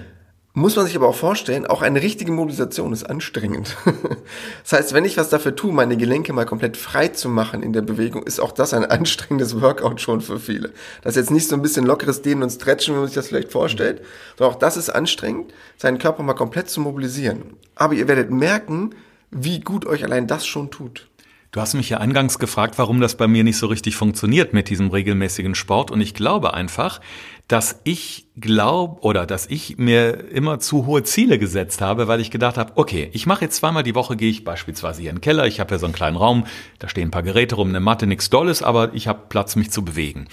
Muss 0.58 0.76
man 0.76 0.88
sich 0.88 0.96
aber 0.96 1.08
auch 1.08 1.16
vorstellen, 1.16 1.68
auch 1.68 1.84
eine 1.84 2.02
richtige 2.02 2.32
Mobilisation 2.32 2.92
ist 2.92 3.04
anstrengend. 3.04 3.78
das 4.64 4.74
heißt, 4.74 4.94
wenn 4.96 5.06
ich 5.06 5.16
was 5.16 5.30
dafür 5.30 5.56
tue, 5.56 5.72
meine 5.72 5.98
Gelenke 5.98 6.34
mal 6.34 6.48
komplett 6.48 6.78
frei 6.78 7.10
zu 7.10 7.30
machen 7.30 7.62
in 7.62 7.74
der 7.74 7.84
Bewegung, 7.84 8.24
ist 8.24 8.40
auch 8.40 8.52
das 8.52 8.74
ein 8.74 8.84
anstrengendes 8.84 9.62
Workout 9.62 10.02
schon 10.02 10.20
für 10.20 10.40
viele. 10.40 10.72
Das 11.04 11.16
ist 11.16 11.18
jetzt 11.18 11.30
nicht 11.30 11.48
so 11.48 11.56
ein 11.56 11.62
bisschen 11.62 11.86
lockeres 11.86 12.24
Dehnen 12.24 12.42
und 12.42 12.50
Stretchen, 12.50 12.96
wie 12.96 12.98
man 12.98 13.06
sich 13.06 13.14
das 13.14 13.28
vielleicht 13.28 13.52
vorstellt, 13.52 14.02
sondern 14.36 14.56
auch 14.56 14.60
das 14.60 14.78
ist 14.78 14.90
anstrengend, 14.90 15.54
seinen 15.78 16.00
Körper 16.00 16.24
mal 16.24 16.34
komplett 16.34 16.72
zu 16.72 16.82
mobilisieren. 16.82 17.44
Aber 17.76 17.94
ihr 17.94 18.08
werdet 18.08 18.32
merken, 18.32 18.96
wie 19.30 19.60
gut 19.60 19.86
euch 19.86 20.04
allein 20.04 20.26
das 20.26 20.48
schon 20.48 20.72
tut. 20.72 21.08
Du 21.52 21.62
hast 21.62 21.76
mich 21.76 21.90
ja 21.90 22.00
eingangs 22.00 22.40
gefragt, 22.40 22.78
warum 22.78 23.00
das 23.00 23.16
bei 23.16 23.28
mir 23.28 23.44
nicht 23.44 23.58
so 23.58 23.68
richtig 23.68 23.96
funktioniert 23.96 24.54
mit 24.54 24.70
diesem 24.70 24.90
regelmäßigen 24.90 25.56
Sport. 25.56 25.92
Und 25.92 26.02
ich 26.02 26.14
glaube 26.14 26.54
einfach, 26.54 27.00
dass 27.48 27.80
ich 27.86 28.28
glaube 28.36 29.02
oder 29.04 29.26
dass 29.26 29.46
ich 29.48 29.78
mir 29.78 30.32
immer 30.32 30.60
zu 30.60 30.86
hohe 30.86 31.04
Ziele 31.04 31.40
gesetzt 31.40 31.80
habe, 31.80 32.08
weil 32.08 32.20
ich 32.20 32.30
gedacht 32.30 32.58
habe, 32.58 32.74
okay, 32.76 33.10
ich 33.14 33.26
mache 33.26 33.46
jetzt 33.46 33.56
zweimal 33.58 33.84
die 33.84 33.96
Woche, 33.96 34.18
gehe 34.18 34.30
ich 34.30 34.44
beispielsweise 34.44 35.02
hier 35.02 35.12
in 35.12 35.18
den 35.18 35.22
Keller, 35.22 35.48
ich 35.48 35.60
habe 35.62 35.74
ja 35.74 35.80
so 35.80 35.86
einen 35.86 35.96
kleinen 35.96 36.18
Raum, 36.18 36.46
da 36.80 36.90
stehen 36.90 37.08
ein 37.08 37.12
paar 37.12 37.24
Geräte 37.24 37.56
rum, 37.56 37.70
eine 37.70 37.80
Matte, 37.80 38.06
nichts 38.06 38.30
Dolles, 38.30 38.64
aber 38.64 38.94
ich 38.94 39.08
habe 39.08 39.24
Platz, 39.30 39.56
mich 39.56 39.72
zu 39.72 39.86
bewegen. 39.86 40.28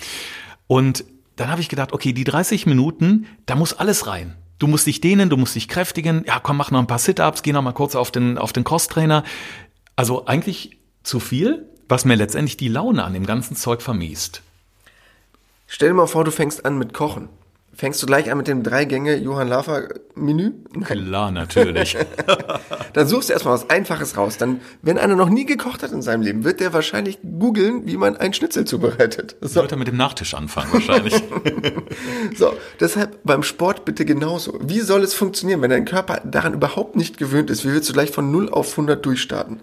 Und 0.67 1.05
dann 1.37 1.51
habe 1.51 1.61
ich 1.61 1.69
gedacht, 1.69 1.93
okay, 1.93 2.13
die 2.13 2.25
30 2.25 2.67
Minuten, 2.67 3.27
da 3.47 3.55
muss 3.55 3.73
alles 3.73 4.07
rein. 4.07 4.37
Du 4.59 4.67
musst 4.67 4.87
dich 4.87 5.01
dehnen, 5.01 5.31
du 5.31 5.37
musst 5.37 5.55
dich 5.55 5.69
kräftigen. 5.69 6.25
Ja, 6.27 6.41
komm, 6.41 6.57
mach 6.57 6.71
noch 6.71 6.79
ein 6.79 6.87
paar 6.87 6.99
Sit-ups, 6.99 7.43
geh 7.43 7.53
noch 7.53 7.63
mal 7.63 7.73
kurz 7.73 7.97
auf 7.97 8.11
den 8.11 8.39
auf 8.39 8.53
den 8.53 8.65
Cross-Trainer. 8.65 9.25
Also 9.97 10.27
eigentlich 10.27 10.79
zu 11.03 11.21
viel, 11.21 11.69
was 11.89 12.05
mir 12.05 12.15
letztendlich 12.15 12.57
die 12.57 12.69
Laune 12.69 13.05
an 13.05 13.15
dem 13.15 13.27
ganzen 13.27 13.57
Zeug 13.57 13.83
vermiest. 13.83 14.43
Stell 15.67 15.89
dir 15.89 15.95
mal 15.95 16.07
vor, 16.07 16.25
du 16.25 16.31
fängst 16.31 16.65
an 16.65 16.79
mit 16.79 16.93
Kochen. 16.93 17.29
Fängst 17.77 18.01
du 18.01 18.07
gleich 18.07 18.31
an 18.31 18.39
mit 18.39 18.47
dem 18.47 18.63
Drei-Gänge 18.63 19.17
Johann 19.17 19.49
Lafer 19.49 19.89
Menü? 20.15 20.53
Klar, 20.85 21.33
natürlich. 21.33 21.97
dann 22.93 23.09
suchst 23.09 23.29
du 23.29 23.33
erstmal 23.33 23.55
was 23.55 23.69
Einfaches 23.69 24.17
raus. 24.17 24.39
Dann, 24.39 24.61
wenn 24.83 24.97
einer 24.97 25.17
noch 25.17 25.29
nie 25.29 25.45
gekocht 25.45 25.83
hat 25.83 25.91
in 25.91 26.01
seinem 26.01 26.23
Leben, 26.23 26.45
wird 26.45 26.61
der 26.61 26.73
wahrscheinlich 26.73 27.19
googeln, 27.23 27.87
wie 27.87 27.97
man 27.97 28.17
ein 28.17 28.33
Schnitzel 28.33 28.65
zubereitet. 28.65 29.35
So. 29.41 29.63
Wird 29.63 29.73
er 29.73 29.79
mit 29.79 29.89
dem 29.89 29.97
Nachtisch 29.97 30.35
anfangen, 30.35 30.73
wahrscheinlich. 30.73 31.15
so, 32.37 32.53
deshalb 32.79 33.19
beim 33.25 33.43
Sport 33.43 33.85
bitte 33.85 34.05
genauso. 34.05 34.57
Wie 34.63 34.81
soll 34.81 35.03
es 35.03 35.15
funktionieren, 35.15 35.61
wenn 35.61 35.71
dein 35.71 35.85
Körper 35.85 36.21
daran 36.25 36.55
überhaupt 36.55 36.95
nicht 36.95 37.19
gewöhnt 37.19 37.51
ist? 37.51 37.65
Wie 37.65 37.73
willst 37.73 37.89
du 37.89 37.93
gleich 37.93 38.13
von 38.13 38.31
0 38.31 38.51
auf 38.51 38.71
100 38.71 39.05
durchstarten? 39.05 39.61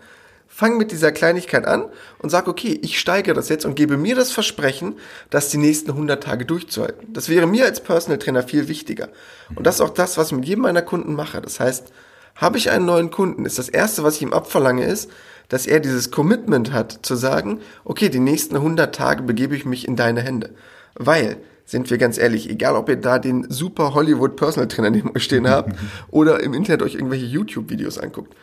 Fang 0.53 0.77
mit 0.77 0.91
dieser 0.91 1.13
Kleinigkeit 1.13 1.65
an 1.65 1.85
und 2.19 2.29
sag, 2.29 2.49
okay, 2.49 2.77
ich 2.83 2.99
steigere 2.99 3.33
das 3.33 3.47
jetzt 3.47 3.65
und 3.65 3.75
gebe 3.75 3.95
mir 3.95 4.15
das 4.15 4.33
Versprechen, 4.33 4.95
das 5.29 5.47
die 5.47 5.57
nächsten 5.57 5.91
100 5.91 6.21
Tage 6.21 6.45
durchzuhalten. 6.45 7.13
Das 7.13 7.29
wäre 7.29 7.47
mir 7.47 7.63
als 7.63 7.81
Personal 7.81 8.19
Trainer 8.19 8.43
viel 8.43 8.67
wichtiger. 8.67 9.07
Und 9.55 9.65
das 9.65 9.75
ist 9.75 9.81
auch 9.81 9.89
das, 9.89 10.17
was 10.17 10.27
ich 10.27 10.37
mit 10.37 10.45
jedem 10.45 10.63
meiner 10.63 10.81
Kunden 10.81 11.15
mache. 11.15 11.41
Das 11.41 11.61
heißt, 11.61 11.93
habe 12.35 12.57
ich 12.57 12.69
einen 12.69 12.85
neuen 12.85 13.11
Kunden, 13.11 13.45
ist 13.45 13.59
das 13.59 13.69
erste, 13.69 14.03
was 14.03 14.17
ich 14.17 14.23
ihm 14.23 14.33
abverlange, 14.33 14.85
ist, 14.85 15.09
dass 15.47 15.67
er 15.67 15.79
dieses 15.79 16.11
Commitment 16.11 16.73
hat, 16.73 16.99
zu 17.01 17.15
sagen, 17.15 17.61
okay, 17.85 18.09
die 18.09 18.19
nächsten 18.19 18.57
100 18.57 18.93
Tage 18.93 19.23
begebe 19.23 19.55
ich 19.55 19.65
mich 19.65 19.87
in 19.87 19.95
deine 19.95 20.21
Hände. 20.21 20.51
Weil, 20.95 21.37
sind 21.65 21.89
wir 21.89 21.97
ganz 21.97 22.17
ehrlich, 22.17 22.49
egal 22.49 22.75
ob 22.75 22.89
ihr 22.89 22.97
da 22.97 23.19
den 23.19 23.49
super 23.49 23.93
Hollywood 23.93 24.35
Personal 24.35 24.67
Trainer 24.67 24.89
neben 24.89 25.15
euch 25.15 25.23
stehen 25.23 25.49
habt 25.49 25.77
oder 26.11 26.41
im 26.41 26.53
Internet 26.53 26.81
euch 26.81 26.95
irgendwelche 26.95 27.25
YouTube-Videos 27.25 27.97
anguckt, 27.97 28.35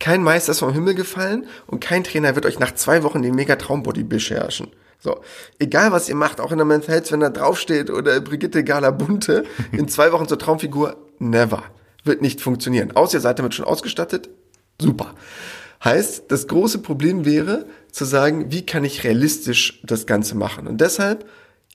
kein 0.00 0.22
Meister 0.22 0.52
ist 0.52 0.60
vom 0.60 0.72
Himmel 0.72 0.94
gefallen 0.94 1.46
und 1.66 1.80
kein 1.80 2.04
Trainer 2.04 2.34
wird 2.34 2.46
euch 2.46 2.58
nach 2.58 2.74
zwei 2.74 3.02
Wochen 3.02 3.22
den 3.22 3.34
mega 3.34 3.56
Traumbody 3.56 4.04
beherrschen. 4.04 4.68
So, 5.00 5.20
egal 5.58 5.92
was 5.92 6.08
ihr 6.08 6.14
macht, 6.16 6.40
auch 6.40 6.50
in 6.50 6.58
der 6.58 6.66
Men's 6.66 6.88
Health, 6.88 7.12
wenn 7.12 7.20
da 7.20 7.30
draufsteht 7.30 7.90
oder 7.90 8.20
Brigitte 8.20 8.64
Gala 8.64 8.90
Bunte, 8.90 9.44
in 9.72 9.88
zwei 9.88 10.12
Wochen 10.12 10.26
zur 10.26 10.38
Traumfigur, 10.38 10.96
never. 11.18 11.62
Wird 12.04 12.22
nicht 12.22 12.40
funktionieren. 12.40 12.96
Außer 12.96 13.18
ihr 13.18 13.20
seid 13.20 13.38
damit 13.38 13.54
schon 13.54 13.64
ausgestattet, 13.64 14.28
super. 14.80 15.14
Heißt, 15.84 16.24
das 16.28 16.48
große 16.48 16.80
Problem 16.80 17.24
wäre, 17.24 17.66
zu 17.92 18.04
sagen, 18.04 18.50
wie 18.50 18.66
kann 18.66 18.84
ich 18.84 19.04
realistisch 19.04 19.80
das 19.84 20.06
Ganze 20.06 20.36
machen? 20.36 20.66
Und 20.66 20.80
deshalb, 20.80 21.28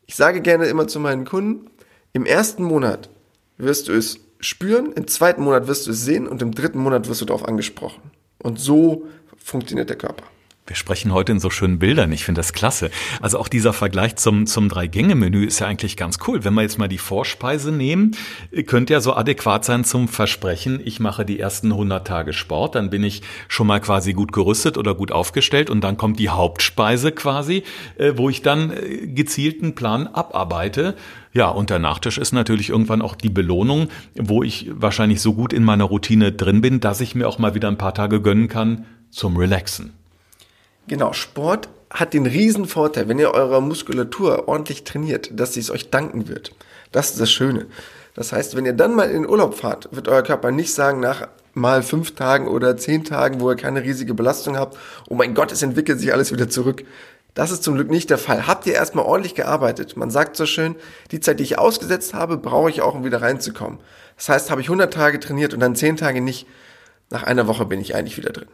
ich 0.05 0.15
sage 0.15 0.41
gerne 0.41 0.65
immer 0.65 0.87
zu 0.87 0.99
meinen 0.99 1.23
Kunden, 1.23 1.69
im 2.11 2.25
ersten 2.25 2.63
Monat 2.63 3.09
wirst 3.57 3.87
du 3.87 3.93
es 3.93 4.19
spüren, 4.43 4.93
im 4.93 5.07
zweiten 5.07 5.43
Monat 5.43 5.67
wirst 5.67 5.87
du 5.87 5.91
es 5.91 6.03
sehen 6.03 6.27
und 6.27 6.41
im 6.41 6.53
dritten 6.53 6.79
Monat 6.79 7.07
wirst 7.07 7.21
du 7.21 7.25
darauf 7.25 7.47
angesprochen. 7.47 8.11
Und 8.39 8.59
so 8.59 9.07
funktioniert 9.37 9.89
der 9.89 9.97
Körper. 9.97 10.25
Wir 10.65 10.77
sprechen 10.77 11.11
heute 11.11 11.33
in 11.33 11.41
so 11.41 11.49
schönen 11.49 11.77
Bildern. 11.77 12.13
Ich 12.13 12.23
finde 12.23 12.39
das 12.39 12.53
klasse. 12.53 12.89
Also 13.21 13.37
auch 13.37 13.49
dieser 13.49 13.73
Vergleich 13.73 14.15
zum, 14.15 14.45
zum 14.45 14.69
Drei-Gänge-Menü 14.69 15.45
ist 15.45 15.59
ja 15.59 15.67
eigentlich 15.67 15.97
ganz 15.97 16.19
cool. 16.25 16.45
Wenn 16.45 16.53
wir 16.53 16.61
jetzt 16.61 16.79
mal 16.79 16.87
die 16.87 16.97
Vorspeise 16.97 17.73
nehmen, 17.73 18.15
könnte 18.65 18.93
ja 18.93 19.01
so 19.01 19.13
adäquat 19.13 19.65
sein 19.65 19.83
zum 19.83 20.07
Versprechen, 20.07 20.79
ich 20.81 21.01
mache 21.01 21.25
die 21.25 21.37
ersten 21.37 21.73
100 21.73 22.07
Tage 22.07 22.31
Sport, 22.31 22.75
dann 22.75 22.89
bin 22.89 23.03
ich 23.03 23.23
schon 23.49 23.67
mal 23.67 23.81
quasi 23.81 24.13
gut 24.13 24.31
gerüstet 24.31 24.77
oder 24.77 24.95
gut 24.95 25.11
aufgestellt 25.11 25.69
und 25.69 25.81
dann 25.81 25.97
kommt 25.97 26.17
die 26.17 26.29
Hauptspeise 26.29 27.11
quasi, 27.11 27.63
äh, 27.97 28.13
wo 28.15 28.29
ich 28.29 28.41
dann 28.41 28.71
äh, 28.71 29.07
gezielten 29.07 29.75
Plan 29.75 30.07
abarbeite. 30.07 30.95
Ja, 31.33 31.49
und 31.49 31.71
der 31.71 31.79
Nachtisch 31.79 32.17
ist 32.17 32.31
natürlich 32.31 32.69
irgendwann 32.69 33.01
auch 33.01 33.15
die 33.15 33.29
Belohnung, 33.29 33.89
wo 34.15 34.43
ich 34.43 34.69
wahrscheinlich 34.71 35.19
so 35.19 35.33
gut 35.33 35.51
in 35.51 35.65
meiner 35.65 35.83
Routine 35.85 36.31
drin 36.31 36.61
bin, 36.61 36.79
dass 36.79 37.01
ich 37.01 37.15
mir 37.15 37.27
auch 37.27 37.37
mal 37.37 37.53
wieder 37.53 37.67
ein 37.67 37.77
paar 37.77 37.93
Tage 37.93 38.21
gönnen 38.21 38.47
kann 38.47 38.85
zum 39.09 39.35
Relaxen. 39.35 39.91
Genau, 40.87 41.13
Sport 41.13 41.69
hat 41.89 42.13
den 42.13 42.25
riesen 42.25 42.65
Vorteil, 42.65 43.07
wenn 43.07 43.19
ihr 43.19 43.31
eure 43.31 43.61
Muskulatur 43.61 44.47
ordentlich 44.47 44.83
trainiert, 44.83 45.29
dass 45.31 45.53
sie 45.53 45.59
es 45.59 45.69
euch 45.69 45.89
danken 45.89 46.27
wird. 46.27 46.51
Das 46.91 47.11
ist 47.11 47.21
das 47.21 47.31
Schöne. 47.31 47.67
Das 48.15 48.31
heißt, 48.31 48.55
wenn 48.55 48.65
ihr 48.65 48.73
dann 48.73 48.95
mal 48.95 49.09
in 49.09 49.23
den 49.23 49.29
Urlaub 49.29 49.55
fahrt, 49.55 49.89
wird 49.91 50.07
euer 50.07 50.23
Körper 50.23 50.51
nicht 50.51 50.73
sagen 50.73 50.99
nach 50.99 51.27
mal 51.53 51.83
fünf 51.83 52.15
Tagen 52.15 52.47
oder 52.47 52.77
zehn 52.77 53.03
Tagen, 53.03 53.39
wo 53.39 53.49
ihr 53.49 53.55
keine 53.55 53.83
riesige 53.83 54.13
Belastung 54.13 54.57
habt, 54.57 54.77
oh 55.07 55.15
mein 55.15 55.35
Gott, 55.35 55.51
es 55.51 55.61
entwickelt 55.61 55.99
sich 55.99 56.13
alles 56.13 56.31
wieder 56.31 56.49
zurück. 56.49 56.83
Das 57.35 57.51
ist 57.51 57.63
zum 57.63 57.75
Glück 57.75 57.89
nicht 57.89 58.09
der 58.09 58.19
Fall. 58.19 58.45
Habt 58.45 58.67
ihr 58.67 58.73
erstmal 58.73 59.05
ordentlich 59.05 59.33
gearbeitet? 59.33 59.97
Man 59.97 60.11
sagt 60.11 60.35
so 60.35 60.45
schön, 60.45 60.75
die 61.11 61.19
Zeit, 61.19 61.39
die 61.39 61.43
ich 61.43 61.57
ausgesetzt 61.57 62.13
habe, 62.13 62.37
brauche 62.37 62.69
ich 62.69 62.81
auch, 62.81 62.93
um 62.93 63.03
wieder 63.03 63.21
reinzukommen. 63.21 63.79
Das 64.17 64.29
heißt, 64.29 64.51
habe 64.51 64.61
ich 64.61 64.67
100 64.67 64.93
Tage 64.93 65.19
trainiert 65.19 65.53
und 65.53 65.59
dann 65.59 65.75
10 65.75 65.97
Tage 65.97 66.21
nicht, 66.21 66.45
nach 67.09 67.23
einer 67.23 67.47
Woche 67.47 67.65
bin 67.65 67.81
ich 67.81 67.95
eigentlich 67.95 68.17
wieder 68.17 68.31
drin. 68.31 68.47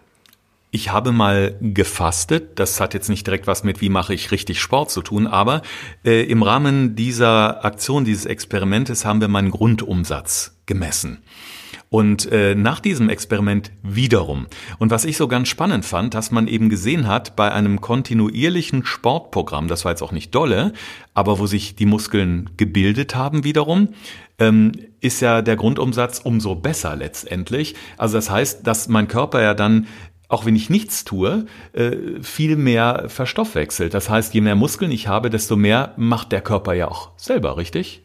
Ich 0.72 0.92
habe 0.92 1.12
mal 1.12 1.58
gefastet. 1.62 2.60
Das 2.60 2.80
hat 2.80 2.94
jetzt 2.94 3.10
nicht 3.10 3.26
direkt 3.26 3.48
was 3.48 3.64
mit, 3.64 3.82
wie 3.82 3.90
mache 3.90 4.14
ich 4.14 4.32
richtig 4.32 4.62
Sport 4.62 4.92
zu 4.92 5.02
tun, 5.02 5.26
aber 5.26 5.64
äh, 6.06 6.24
im 6.24 6.44
Rahmen 6.44 6.96
dieser 6.96 7.66
Aktion, 7.66 8.06
dieses 8.06 8.26
Experimentes 8.26 9.04
haben 9.04 9.20
wir 9.20 9.30
meinen 9.30 9.50
Grundumsatz 9.50 10.60
gemessen. 10.68 11.24
Und 11.90 12.32
äh, 12.32 12.54
nach 12.54 12.80
diesem 12.80 13.10
Experiment 13.10 13.72
wiederum. 13.82 14.46
Und 14.78 14.92
was 14.92 15.06
ich 15.06 15.18
so 15.18 15.28
ganz 15.28 15.48
spannend 15.48 15.86
fand, 15.86 16.14
dass 16.14 16.30
man 16.30 16.48
eben 16.48 16.70
gesehen 16.70 17.08
hat, 17.08 17.36
bei 17.36 17.52
einem 17.52 17.82
kontinuierlichen 17.82 18.86
Sportprogramm, 18.86 19.68
das 19.68 19.86
war 19.86 19.94
jetzt 19.94 20.04
auch 20.04 20.12
nicht 20.12 20.36
dolle, 20.36 20.74
aber 21.16 21.40
wo 21.40 21.48
sich 21.48 21.76
die 21.76 21.88
Muskeln 21.88 22.52
gebildet 22.58 23.16
haben 23.16 23.44
wiederum, 23.44 23.90
ähm, 24.38 24.72
ist 25.02 25.22
ja 25.22 25.42
der 25.42 25.56
Grundumsatz 25.56 26.20
umso 26.20 26.56
besser 26.56 26.96
letztendlich. 26.96 27.76
Also 27.98 28.18
das 28.18 28.30
heißt, 28.30 28.68
dass 28.68 28.88
mein 28.88 29.08
Körper 29.08 29.42
ja 29.42 29.56
dann 29.56 29.88
auch 30.30 30.46
wenn 30.46 30.56
ich 30.56 30.70
nichts 30.70 31.04
tue, 31.04 31.48
äh, 31.74 31.98
viel 32.22 32.56
mehr 32.56 33.06
verstoffwechselt. 33.08 33.94
Das 33.94 34.10
heißt, 34.10 34.34
je 34.34 34.42
mehr 34.42 34.56
Muskeln 34.56 34.92
ich 34.92 35.08
habe, 35.08 35.30
desto 35.30 35.56
mehr 35.56 35.94
macht 35.98 36.32
der 36.32 36.42
Körper 36.42 36.74
ja 36.74 36.88
auch 36.88 37.10
selber, 37.18 37.58
richtig? 37.58 38.04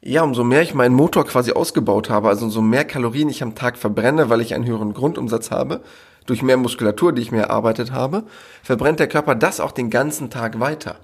Ja, 0.00 0.24
umso 0.24 0.42
mehr 0.42 0.62
ich 0.62 0.74
meinen 0.74 0.96
Motor 0.96 1.26
quasi 1.26 1.52
ausgebaut 1.52 2.10
habe, 2.10 2.28
also 2.28 2.46
umso 2.46 2.62
mehr 2.62 2.84
Kalorien 2.84 3.28
ich 3.28 3.42
am 3.42 3.54
Tag 3.54 3.76
verbrenne, 3.76 4.30
weil 4.30 4.40
ich 4.40 4.54
einen 4.54 4.66
höheren 4.66 4.94
Grundumsatz 4.94 5.52
habe, 5.52 5.82
durch 6.26 6.42
mehr 6.42 6.56
Muskulatur, 6.56 7.12
die 7.12 7.22
ich 7.22 7.30
mir 7.30 7.42
erarbeitet 7.42 7.92
habe, 7.92 8.24
verbrennt 8.62 8.98
der 8.98 9.08
Körper 9.08 9.34
das 9.34 9.60
auch 9.60 9.72
den 9.72 9.90
ganzen 9.90 10.30
Tag 10.30 10.58
weiter. 10.58 10.96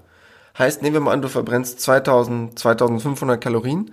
Heißt, 0.57 0.81
nehmen 0.81 0.95
wir 0.95 1.01
mal 1.01 1.13
an, 1.13 1.21
du 1.21 1.29
verbrennst 1.29 1.79
2000, 1.79 2.57
2500 2.57 3.39
Kalorien, 3.39 3.91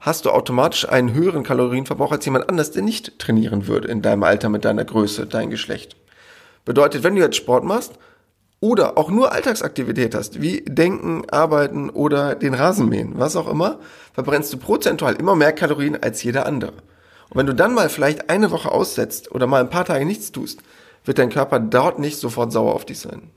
hast 0.00 0.24
du 0.24 0.30
automatisch 0.30 0.88
einen 0.88 1.14
höheren 1.14 1.42
Kalorienverbrauch 1.42 2.12
als 2.12 2.24
jemand 2.24 2.48
anders, 2.48 2.70
der 2.70 2.82
nicht 2.82 3.18
trainieren 3.18 3.66
würde 3.66 3.88
in 3.88 4.02
deinem 4.02 4.22
Alter 4.22 4.48
mit 4.48 4.64
deiner 4.64 4.84
Größe, 4.84 5.26
dein 5.26 5.50
Geschlecht. 5.50 5.96
Bedeutet, 6.64 7.02
wenn 7.02 7.14
du 7.14 7.22
jetzt 7.22 7.36
Sport 7.36 7.64
machst 7.64 7.92
oder 8.60 8.98
auch 8.98 9.10
nur 9.10 9.32
Alltagsaktivität 9.32 10.14
hast, 10.14 10.40
wie 10.40 10.62
Denken, 10.66 11.28
Arbeiten 11.30 11.90
oder 11.90 12.34
den 12.34 12.54
Rasenmähen, 12.54 13.18
was 13.18 13.36
auch 13.36 13.48
immer, 13.48 13.78
verbrennst 14.14 14.52
du 14.52 14.58
prozentual 14.58 15.14
immer 15.14 15.36
mehr 15.36 15.52
Kalorien 15.52 16.02
als 16.02 16.22
jeder 16.22 16.46
andere. 16.46 16.72
Und 17.28 17.36
wenn 17.36 17.46
du 17.46 17.54
dann 17.54 17.74
mal 17.74 17.88
vielleicht 17.88 18.30
eine 18.30 18.50
Woche 18.50 18.70
aussetzt 18.70 19.30
oder 19.32 19.46
mal 19.46 19.60
ein 19.60 19.70
paar 19.70 19.84
Tage 19.84 20.04
nichts 20.04 20.32
tust, 20.32 20.60
wird 21.04 21.18
dein 21.18 21.30
Körper 21.30 21.60
dort 21.60 21.98
nicht 21.98 22.18
sofort 22.18 22.52
sauer 22.52 22.74
auf 22.74 22.84
dich 22.84 22.98
sein. 22.98 23.30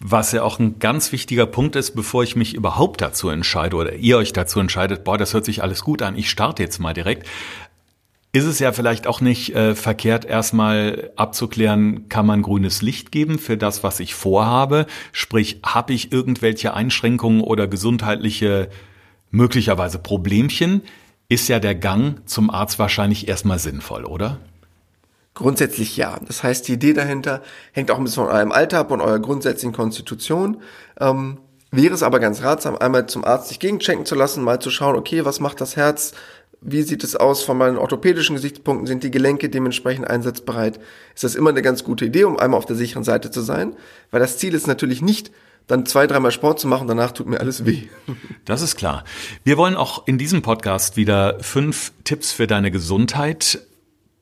Was 0.00 0.32
ja 0.32 0.42
auch 0.42 0.58
ein 0.58 0.78
ganz 0.78 1.12
wichtiger 1.12 1.46
Punkt 1.46 1.76
ist, 1.76 1.92
bevor 1.92 2.22
ich 2.22 2.36
mich 2.36 2.54
überhaupt 2.54 3.00
dazu 3.00 3.28
entscheide 3.28 3.76
oder 3.76 3.94
ihr 3.94 4.18
euch 4.18 4.32
dazu 4.32 4.60
entscheidet, 4.60 5.04
boah, 5.04 5.16
das 5.16 5.32
hört 5.32 5.44
sich 5.44 5.62
alles 5.62 5.82
gut 5.82 6.02
an, 6.02 6.16
ich 6.16 6.28
starte 6.28 6.62
jetzt 6.62 6.78
mal 6.78 6.92
direkt, 6.92 7.26
ist 8.34 8.44
es 8.44 8.58
ja 8.58 8.72
vielleicht 8.72 9.06
auch 9.06 9.20
nicht 9.20 9.54
äh, 9.54 9.76
verkehrt, 9.76 10.24
erstmal 10.24 11.12
abzuklären, 11.14 12.08
kann 12.08 12.26
man 12.26 12.42
grünes 12.42 12.82
Licht 12.82 13.12
geben 13.12 13.38
für 13.38 13.56
das, 13.56 13.84
was 13.84 14.00
ich 14.00 14.16
vorhabe? 14.16 14.86
Sprich, 15.12 15.60
habe 15.64 15.92
ich 15.92 16.10
irgendwelche 16.10 16.74
Einschränkungen 16.74 17.42
oder 17.42 17.68
gesundheitliche 17.68 18.70
möglicherweise 19.30 20.00
Problemchen? 20.00 20.82
Ist 21.28 21.48
ja 21.48 21.60
der 21.60 21.76
Gang 21.76 22.28
zum 22.28 22.50
Arzt 22.50 22.80
wahrscheinlich 22.80 23.28
erstmal 23.28 23.60
sinnvoll, 23.60 24.04
oder? 24.04 24.40
Grundsätzlich 25.34 25.96
ja. 25.96 26.18
Das 26.26 26.42
heißt, 26.42 26.68
die 26.68 26.74
Idee 26.74 26.92
dahinter 26.92 27.42
hängt 27.72 27.90
auch 27.90 27.98
ein 27.98 28.04
bisschen 28.04 28.24
von 28.24 28.32
eurem 28.32 28.52
Alter 28.52 28.78
ab 28.78 28.92
und 28.92 29.00
eurer 29.00 29.18
grundsätzlichen 29.18 29.74
Konstitution. 29.74 30.62
Ähm, 31.00 31.38
wäre 31.72 31.92
es 31.92 32.04
aber 32.04 32.20
ganz 32.20 32.42
ratsam, 32.42 32.76
einmal 32.76 33.06
zum 33.06 33.24
Arzt 33.24 33.48
sich 33.48 33.58
gegenchecken 33.58 34.06
zu 34.06 34.14
lassen, 34.14 34.44
mal 34.44 34.60
zu 34.60 34.70
schauen, 34.70 34.94
okay, 34.94 35.24
was 35.24 35.40
macht 35.40 35.60
das 35.60 35.74
Herz? 35.74 36.12
Wie 36.60 36.82
sieht 36.82 37.02
es 37.02 37.16
aus 37.16 37.42
von 37.42 37.58
meinen 37.58 37.76
orthopädischen 37.76 38.36
Gesichtspunkten? 38.36 38.86
Sind 38.86 39.02
die 39.02 39.10
Gelenke 39.10 39.50
dementsprechend 39.50 40.08
einsatzbereit? 40.08 40.78
Ist 41.14 41.24
das 41.24 41.34
immer 41.34 41.50
eine 41.50 41.62
ganz 41.62 41.82
gute 41.82 42.06
Idee, 42.06 42.24
um 42.24 42.38
einmal 42.38 42.58
auf 42.58 42.64
der 42.64 42.76
sicheren 42.76 43.04
Seite 43.04 43.30
zu 43.30 43.40
sein? 43.40 43.74
Weil 44.12 44.20
das 44.20 44.38
Ziel 44.38 44.54
ist 44.54 44.68
natürlich 44.68 45.02
nicht, 45.02 45.32
dann 45.66 45.84
zwei, 45.84 46.06
dreimal 46.06 46.30
Sport 46.30 46.60
zu 46.60 46.68
machen, 46.68 46.86
danach 46.86 47.12
tut 47.12 47.26
mir 47.26 47.40
alles 47.40 47.66
weh. 47.66 47.82
Das 48.44 48.60
ist 48.60 48.76
klar. 48.76 49.04
Wir 49.42 49.56
wollen 49.56 49.74
auch 49.74 50.06
in 50.06 50.18
diesem 50.18 50.42
Podcast 50.42 50.98
wieder 50.98 51.38
fünf 51.40 51.92
Tipps 52.04 52.30
für 52.30 52.46
deine 52.46 52.70
Gesundheit 52.70 53.58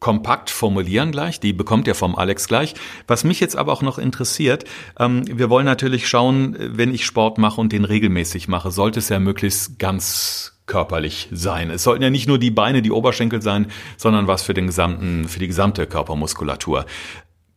kompakt 0.03 0.51
formulieren 0.51 1.13
gleich, 1.13 1.39
die 1.39 1.53
bekommt 1.53 1.87
ihr 1.87 1.95
vom 1.95 2.17
Alex 2.17 2.49
gleich. 2.49 2.75
Was 3.07 3.23
mich 3.23 3.39
jetzt 3.39 3.57
aber 3.57 3.73
auch 3.73 3.83
noch 3.83 3.99
interessiert, 3.99 4.65
ähm, 4.99 5.23
wir 5.27 5.49
wollen 5.49 5.65
natürlich 5.65 6.09
schauen, 6.09 6.57
wenn 6.59 6.93
ich 6.93 7.07
Sport 7.07 7.39
mache 7.39 7.61
und 7.61 7.73
den 7.73 7.85
regelmäßig 7.85 8.49
mache, 8.49 8.73
sollte 8.73 8.99
es 8.99 9.09
ja 9.11 9.21
möglichst 9.21 9.79
ganz 9.79 10.59
körperlich 10.67 11.29
sein. 11.31 11.71
Es 11.71 11.85
sollten 11.85 12.03
ja 12.03 12.11
nicht 12.11 12.27
nur 12.27 12.41
die 12.41 12.51
Beine, 12.51 12.83
die 12.83 12.91
Oberschenkel 12.91 13.43
sein, 13.43 13.69
sondern 13.97 14.27
was 14.27 14.43
für 14.43 14.55
den 14.55 14.67
gesamten, 14.67 15.29
für 15.29 15.39
die 15.39 15.47
gesamte 15.47 15.87
Körpermuskulatur. 15.87 16.85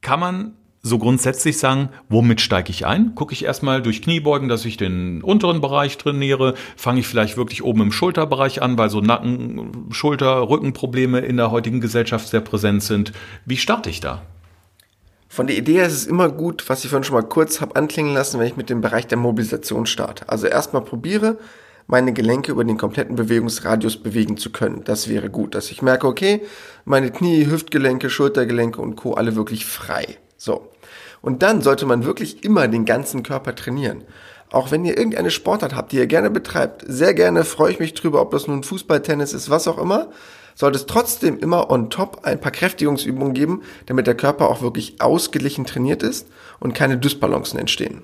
Kann 0.02 0.20
man 0.20 0.54
so 0.86 1.00
grundsätzlich 1.00 1.58
sagen, 1.58 1.90
womit 2.10 2.42
steige 2.42 2.70
ich 2.70 2.86
ein? 2.86 3.16
Gucke 3.16 3.34
ich 3.34 3.44
erstmal 3.44 3.82
durch 3.82 4.04
Kniebeugen, 4.04 4.50
dass 4.50 4.66
ich 4.66 4.78
den 4.78 5.24
unteren 5.24 5.60
Bereich 5.60 5.98
trainiere? 5.98 6.54
Fange 6.78 7.00
ich 7.00 7.08
vielleicht 7.08 7.38
wirklich 7.38 7.64
oben 7.64 7.82
im 7.82 7.92
Schulterbereich 7.92 8.62
an, 8.62 8.78
weil 8.78 8.92
so 8.92 9.02
Nacken, 9.02 9.88
Schulter, 9.90 10.48
Rückenprobleme 10.48 11.22
in 11.22 11.38
der 11.38 11.50
heutigen 11.50 11.82
Gesellschaft 11.82 12.28
sehr 12.28 12.42
präsent 12.42 12.84
sind? 12.84 13.14
Wie 13.46 13.58
starte 13.58 13.90
ich 13.90 14.00
da? 14.00 14.22
Von 15.28 15.48
der 15.48 15.58
Idee 15.58 15.74
her 15.74 15.88
ist 15.88 15.94
es 15.94 16.06
immer 16.06 16.30
gut, 16.30 16.64
was 16.70 16.84
ich 16.84 16.92
vorhin 16.92 17.04
schon 17.04 17.16
mal 17.16 17.28
kurz 17.28 17.62
habe 17.62 17.76
anklingen 17.76 18.14
lassen, 18.14 18.40
wenn 18.40 18.46
ich 18.46 18.56
mit 18.56 18.70
dem 18.70 18.82
Bereich 18.82 19.08
der 19.08 19.18
Mobilisation 19.18 19.88
starte. 19.88 20.30
Also 20.30 20.46
erstmal 20.46 20.84
probiere, 20.84 21.40
meine 21.88 22.14
Gelenke 22.14 22.52
über 22.52 22.64
den 22.64 22.78
kompletten 22.78 23.16
Bewegungsradius 23.16 23.98
bewegen 23.98 24.38
zu 24.38 24.52
können. 24.52 24.84
Das 24.86 25.08
wäre 25.08 25.32
gut, 25.32 25.56
dass 25.56 25.72
ich 25.72 25.82
merke, 25.82 26.06
okay, 26.06 26.44
meine 26.86 27.10
Knie, 27.10 27.48
Hüftgelenke, 27.48 28.12
Schultergelenke 28.12 28.80
und 28.80 28.96
Co. 28.98 29.16
alle 29.16 29.36
wirklich 29.36 29.66
frei. 29.66 30.20
So. 30.46 30.70
Und 31.24 31.42
dann 31.42 31.62
sollte 31.62 31.88
man 31.88 32.06
wirklich 32.06 32.44
immer 32.44 32.68
den 32.68 32.86
ganzen 32.86 33.24
Körper 33.24 33.56
trainieren. 33.56 34.04
Auch 34.52 34.70
wenn 34.70 34.86
ihr 34.86 34.96
irgendeine 34.96 35.32
Sportart 35.32 35.76
habt, 35.76 35.92
die 35.92 35.98
ihr 35.98 36.06
gerne 36.06 36.30
betreibt, 36.30 36.84
sehr 36.88 37.16
gerne 37.16 37.44
freue 37.44 37.72
ich 37.72 37.80
mich 37.80 37.96
drüber, 37.96 38.22
ob 38.22 38.30
das 38.30 38.48
nun 38.48 38.62
Fußball, 38.62 39.02
Tennis 39.02 39.34
ist, 39.34 39.50
was 39.50 39.68
auch 39.68 39.80
immer, 39.80 40.10
sollte 40.54 40.78
es 40.78 40.86
trotzdem 40.86 41.40
immer 41.40 41.72
on 41.72 41.90
top 41.90 42.20
ein 42.24 42.40
paar 42.40 42.52
Kräftigungsübungen 42.52 43.34
geben, 43.34 43.64
damit 43.88 44.06
der 44.06 44.16
Körper 44.16 44.50
auch 44.50 44.62
wirklich 44.62 45.02
ausgeglichen 45.02 45.66
trainiert 45.66 46.04
ist 46.04 46.28
und 46.60 46.76
keine 46.76 47.00
Dysbalancen 47.00 47.60
entstehen. 47.60 48.04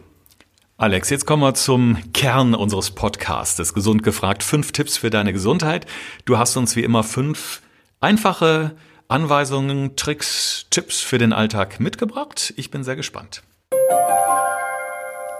Alex, 0.78 1.12
jetzt 1.12 1.28
kommen 1.28 1.44
wir 1.44 1.54
zum 1.54 2.00
Kern 2.12 2.56
unseres 2.56 2.90
Podcasts. 2.90 3.72
Gesund 3.76 4.02
gefragt. 4.02 4.42
Fünf 4.42 4.72
Tipps 4.72 4.98
für 4.98 5.12
deine 5.12 5.32
Gesundheit. 5.32 5.86
Du 6.26 6.40
hast 6.40 6.58
uns 6.58 6.76
wie 6.76 6.84
immer 6.84 7.04
fünf 7.04 7.62
einfache 8.00 8.72
Anweisungen, 9.12 9.98
Tricks, 9.98 10.68
Tipps 10.70 11.02
für 11.02 11.18
den 11.18 11.34
Alltag 11.34 11.82
mitgebracht. 11.82 12.54
Ich 12.56 12.72
bin 12.72 12.86
sehr 12.86 12.96
gespannt. 12.96 13.44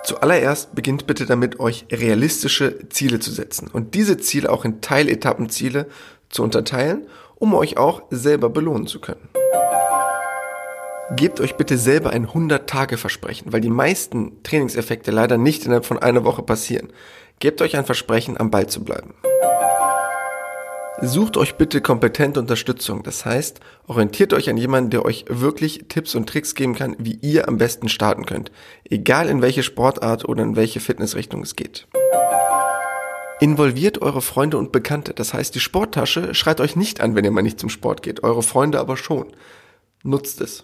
Zuallererst 0.04 0.76
beginnt 0.76 1.08
bitte 1.08 1.26
damit, 1.26 1.62
euch 1.62 1.86
realistische 1.90 2.90
Ziele 2.90 3.22
zu 3.22 3.32
setzen 3.32 3.70
und 3.72 3.96
diese 3.96 4.18
Ziele 4.18 4.50
auch 4.50 4.66
in 4.66 4.82
Teiletappenziele 4.82 5.88
zu 6.28 6.44
unterteilen, 6.44 7.08
um 7.36 7.54
euch 7.54 7.78
auch 7.78 8.02
selber 8.10 8.50
belohnen 8.50 8.88
zu 8.88 9.00
können. 9.00 9.30
Gebt 11.16 11.40
euch 11.40 11.56
bitte 11.56 11.78
selber 11.78 12.10
ein 12.10 12.28
100-Tage-Versprechen, 12.28 13.54
weil 13.54 13.62
die 13.62 13.70
meisten 13.70 14.44
Trainingseffekte 14.44 15.12
leider 15.12 15.38
nicht 15.38 15.64
innerhalb 15.64 15.86
von 15.86 15.98
einer 15.98 16.26
Woche 16.26 16.44
passieren. 16.44 16.92
Gebt 17.40 17.62
euch 17.62 17.78
ein 17.78 17.86
Versprechen, 17.86 18.38
am 18.38 18.52
Ball 18.52 18.68
zu 18.68 18.84
bleiben. 18.84 19.14
Sucht 21.00 21.38
euch 21.38 21.56
bitte 21.56 21.82
kompetente 21.82 22.40
Unterstützung. 22.40 23.02
Das 23.04 23.26
heißt, 23.26 23.60
orientiert 23.88 24.34
euch 24.34 24.50
an 24.50 24.58
jemanden, 24.58 24.90
der 24.90 25.06
euch 25.06 25.26
wirklich 25.30 25.86
Tipps 25.88 26.16
und 26.16 26.28
Tricks 26.28 26.54
geben 26.54 26.76
kann, 26.76 26.96
wie 27.00 27.18
ihr 27.22 27.48
am 27.48 27.58
besten 27.58 27.88
starten 27.88 28.26
könnt. 28.26 28.52
Egal 28.90 29.30
in 29.30 29.42
welche 29.42 29.64
Sportart 29.64 30.28
oder 30.28 30.44
in 30.44 30.56
welche 30.56 30.80
Fitnessrichtung 30.80 31.42
es 31.42 31.56
geht. 31.56 31.88
Involviert 33.40 34.02
eure 34.02 34.22
Freunde 34.22 34.58
und 34.58 34.72
Bekannte. 34.72 35.14
Das 35.14 35.34
heißt, 35.34 35.56
die 35.56 35.60
Sporttasche 35.60 36.36
schreit 36.36 36.60
euch 36.60 36.76
nicht 36.76 37.02
an, 37.02 37.16
wenn 37.16 37.26
ihr 37.26 37.32
mal 37.32 37.42
nicht 37.42 37.60
zum 37.60 37.70
Sport 37.70 38.04
geht. 38.04 38.24
Eure 38.24 38.44
Freunde 38.44 38.80
aber 38.80 38.98
schon. 38.98 39.28
Nutzt 40.04 40.42
es. 40.42 40.64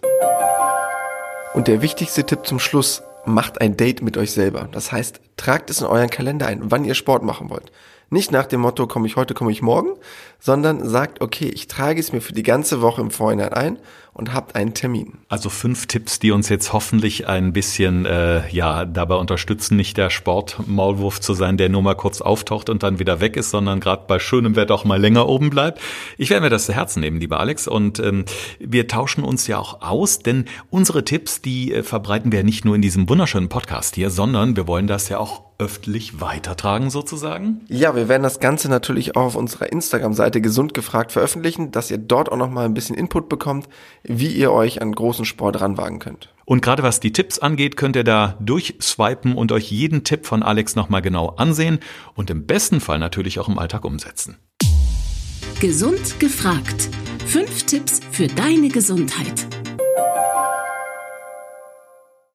Und 1.54 1.66
der 1.66 1.82
wichtigste 1.82 2.24
Tipp 2.24 2.46
zum 2.46 2.60
Schluss, 2.60 3.02
macht 3.28 3.60
ein 3.60 3.76
Date 3.76 4.02
mit 4.02 4.16
euch 4.16 4.32
selber. 4.32 4.68
Das 4.72 4.90
heißt, 4.90 5.20
tragt 5.36 5.70
es 5.70 5.80
in 5.80 5.86
euren 5.86 6.10
Kalender 6.10 6.46
ein, 6.46 6.70
wann 6.70 6.84
ihr 6.84 6.94
Sport 6.94 7.22
machen 7.22 7.50
wollt. 7.50 7.70
Nicht 8.10 8.32
nach 8.32 8.46
dem 8.46 8.60
Motto, 8.60 8.86
komme 8.86 9.06
ich 9.06 9.16
heute, 9.16 9.34
komme 9.34 9.52
ich 9.52 9.60
morgen, 9.60 9.90
sondern 10.38 10.88
sagt, 10.88 11.20
okay, 11.20 11.48
ich 11.48 11.66
trage 11.66 12.00
es 12.00 12.12
mir 12.12 12.20
für 12.20 12.32
die 12.32 12.42
ganze 12.42 12.80
Woche 12.80 13.02
im 13.02 13.10
Vorhinein 13.10 13.52
ein 13.52 13.78
und 14.18 14.34
habt 14.34 14.56
einen 14.56 14.74
Termin. 14.74 15.14
Also 15.28 15.48
fünf 15.48 15.86
Tipps, 15.86 16.18
die 16.18 16.32
uns 16.32 16.48
jetzt 16.48 16.72
hoffentlich 16.72 17.28
ein 17.28 17.52
bisschen 17.52 18.04
äh, 18.04 18.48
ja 18.50 18.84
dabei 18.84 19.14
unterstützen, 19.14 19.76
nicht 19.76 19.96
der 19.96 20.10
Sportmaulwurf 20.10 21.20
zu 21.20 21.34
sein, 21.34 21.56
der 21.56 21.68
nur 21.68 21.82
mal 21.82 21.94
kurz 21.94 22.20
auftaucht 22.20 22.68
und 22.68 22.82
dann 22.82 22.98
wieder 22.98 23.20
weg 23.20 23.36
ist, 23.36 23.50
sondern 23.50 23.78
gerade 23.78 24.04
bei 24.08 24.18
schönem 24.18 24.56
Wetter 24.56 24.74
auch 24.74 24.84
mal 24.84 25.00
länger 25.00 25.28
oben 25.28 25.50
bleibt. 25.50 25.80
Ich 26.18 26.30
werde 26.30 26.42
mir 26.42 26.50
das 26.50 26.66
zu 26.66 26.74
Herzen 26.74 27.00
nehmen, 27.00 27.20
lieber 27.20 27.38
Alex, 27.38 27.68
und 27.68 28.00
ähm, 28.00 28.24
wir 28.58 28.88
tauschen 28.88 29.22
uns 29.22 29.46
ja 29.46 29.58
auch 29.58 29.82
aus, 29.82 30.18
denn 30.18 30.46
unsere 30.68 31.04
Tipps, 31.04 31.40
die 31.40 31.72
äh, 31.72 31.84
verbreiten 31.84 32.32
wir 32.32 32.42
nicht 32.42 32.64
nur 32.64 32.74
in 32.74 32.82
diesem 32.82 33.08
wunderschönen 33.08 33.48
Podcast 33.48 33.94
hier, 33.94 34.10
sondern 34.10 34.56
wir 34.56 34.66
wollen 34.66 34.88
das 34.88 35.08
ja 35.08 35.18
auch 35.18 35.48
öffentlich 35.58 36.20
weitertragen 36.20 36.88
sozusagen? 36.88 37.62
Ja, 37.68 37.96
wir 37.96 38.08
werden 38.08 38.22
das 38.22 38.38
Ganze 38.38 38.68
natürlich 38.68 39.16
auch 39.16 39.22
auf 39.22 39.36
unserer 39.36 39.72
Instagram-Seite 39.72 40.40
gesund 40.40 40.72
gefragt 40.72 41.10
veröffentlichen, 41.10 41.72
dass 41.72 41.90
ihr 41.90 41.98
dort 41.98 42.30
auch 42.30 42.36
noch 42.36 42.48
mal 42.48 42.64
ein 42.64 42.74
bisschen 42.74 42.94
Input 42.94 43.28
bekommt, 43.28 43.68
wie 44.08 44.32
ihr 44.32 44.52
euch 44.52 44.82
an 44.82 44.92
großen 44.92 45.24
Sport 45.24 45.60
ranwagen 45.60 45.98
könnt. 45.98 46.34
Und 46.44 46.62
gerade 46.62 46.82
was 46.82 46.98
die 46.98 47.12
Tipps 47.12 47.38
angeht, 47.38 47.76
könnt 47.76 47.94
ihr 47.94 48.04
da 48.04 48.38
durchswipen 48.40 49.34
und 49.34 49.52
euch 49.52 49.70
jeden 49.70 50.02
Tipp 50.02 50.26
von 50.26 50.42
Alex 50.42 50.76
nochmal 50.76 51.02
genau 51.02 51.28
ansehen 51.36 51.78
und 52.14 52.30
im 52.30 52.46
besten 52.46 52.80
Fall 52.80 52.98
natürlich 52.98 53.38
auch 53.38 53.48
im 53.48 53.58
Alltag 53.58 53.84
umsetzen. 53.84 54.38
Gesund 55.60 56.18
gefragt. 56.20 56.88
Fünf 57.26 57.64
Tipps 57.64 58.00
für 58.10 58.28
deine 58.28 58.68
Gesundheit. 58.68 59.57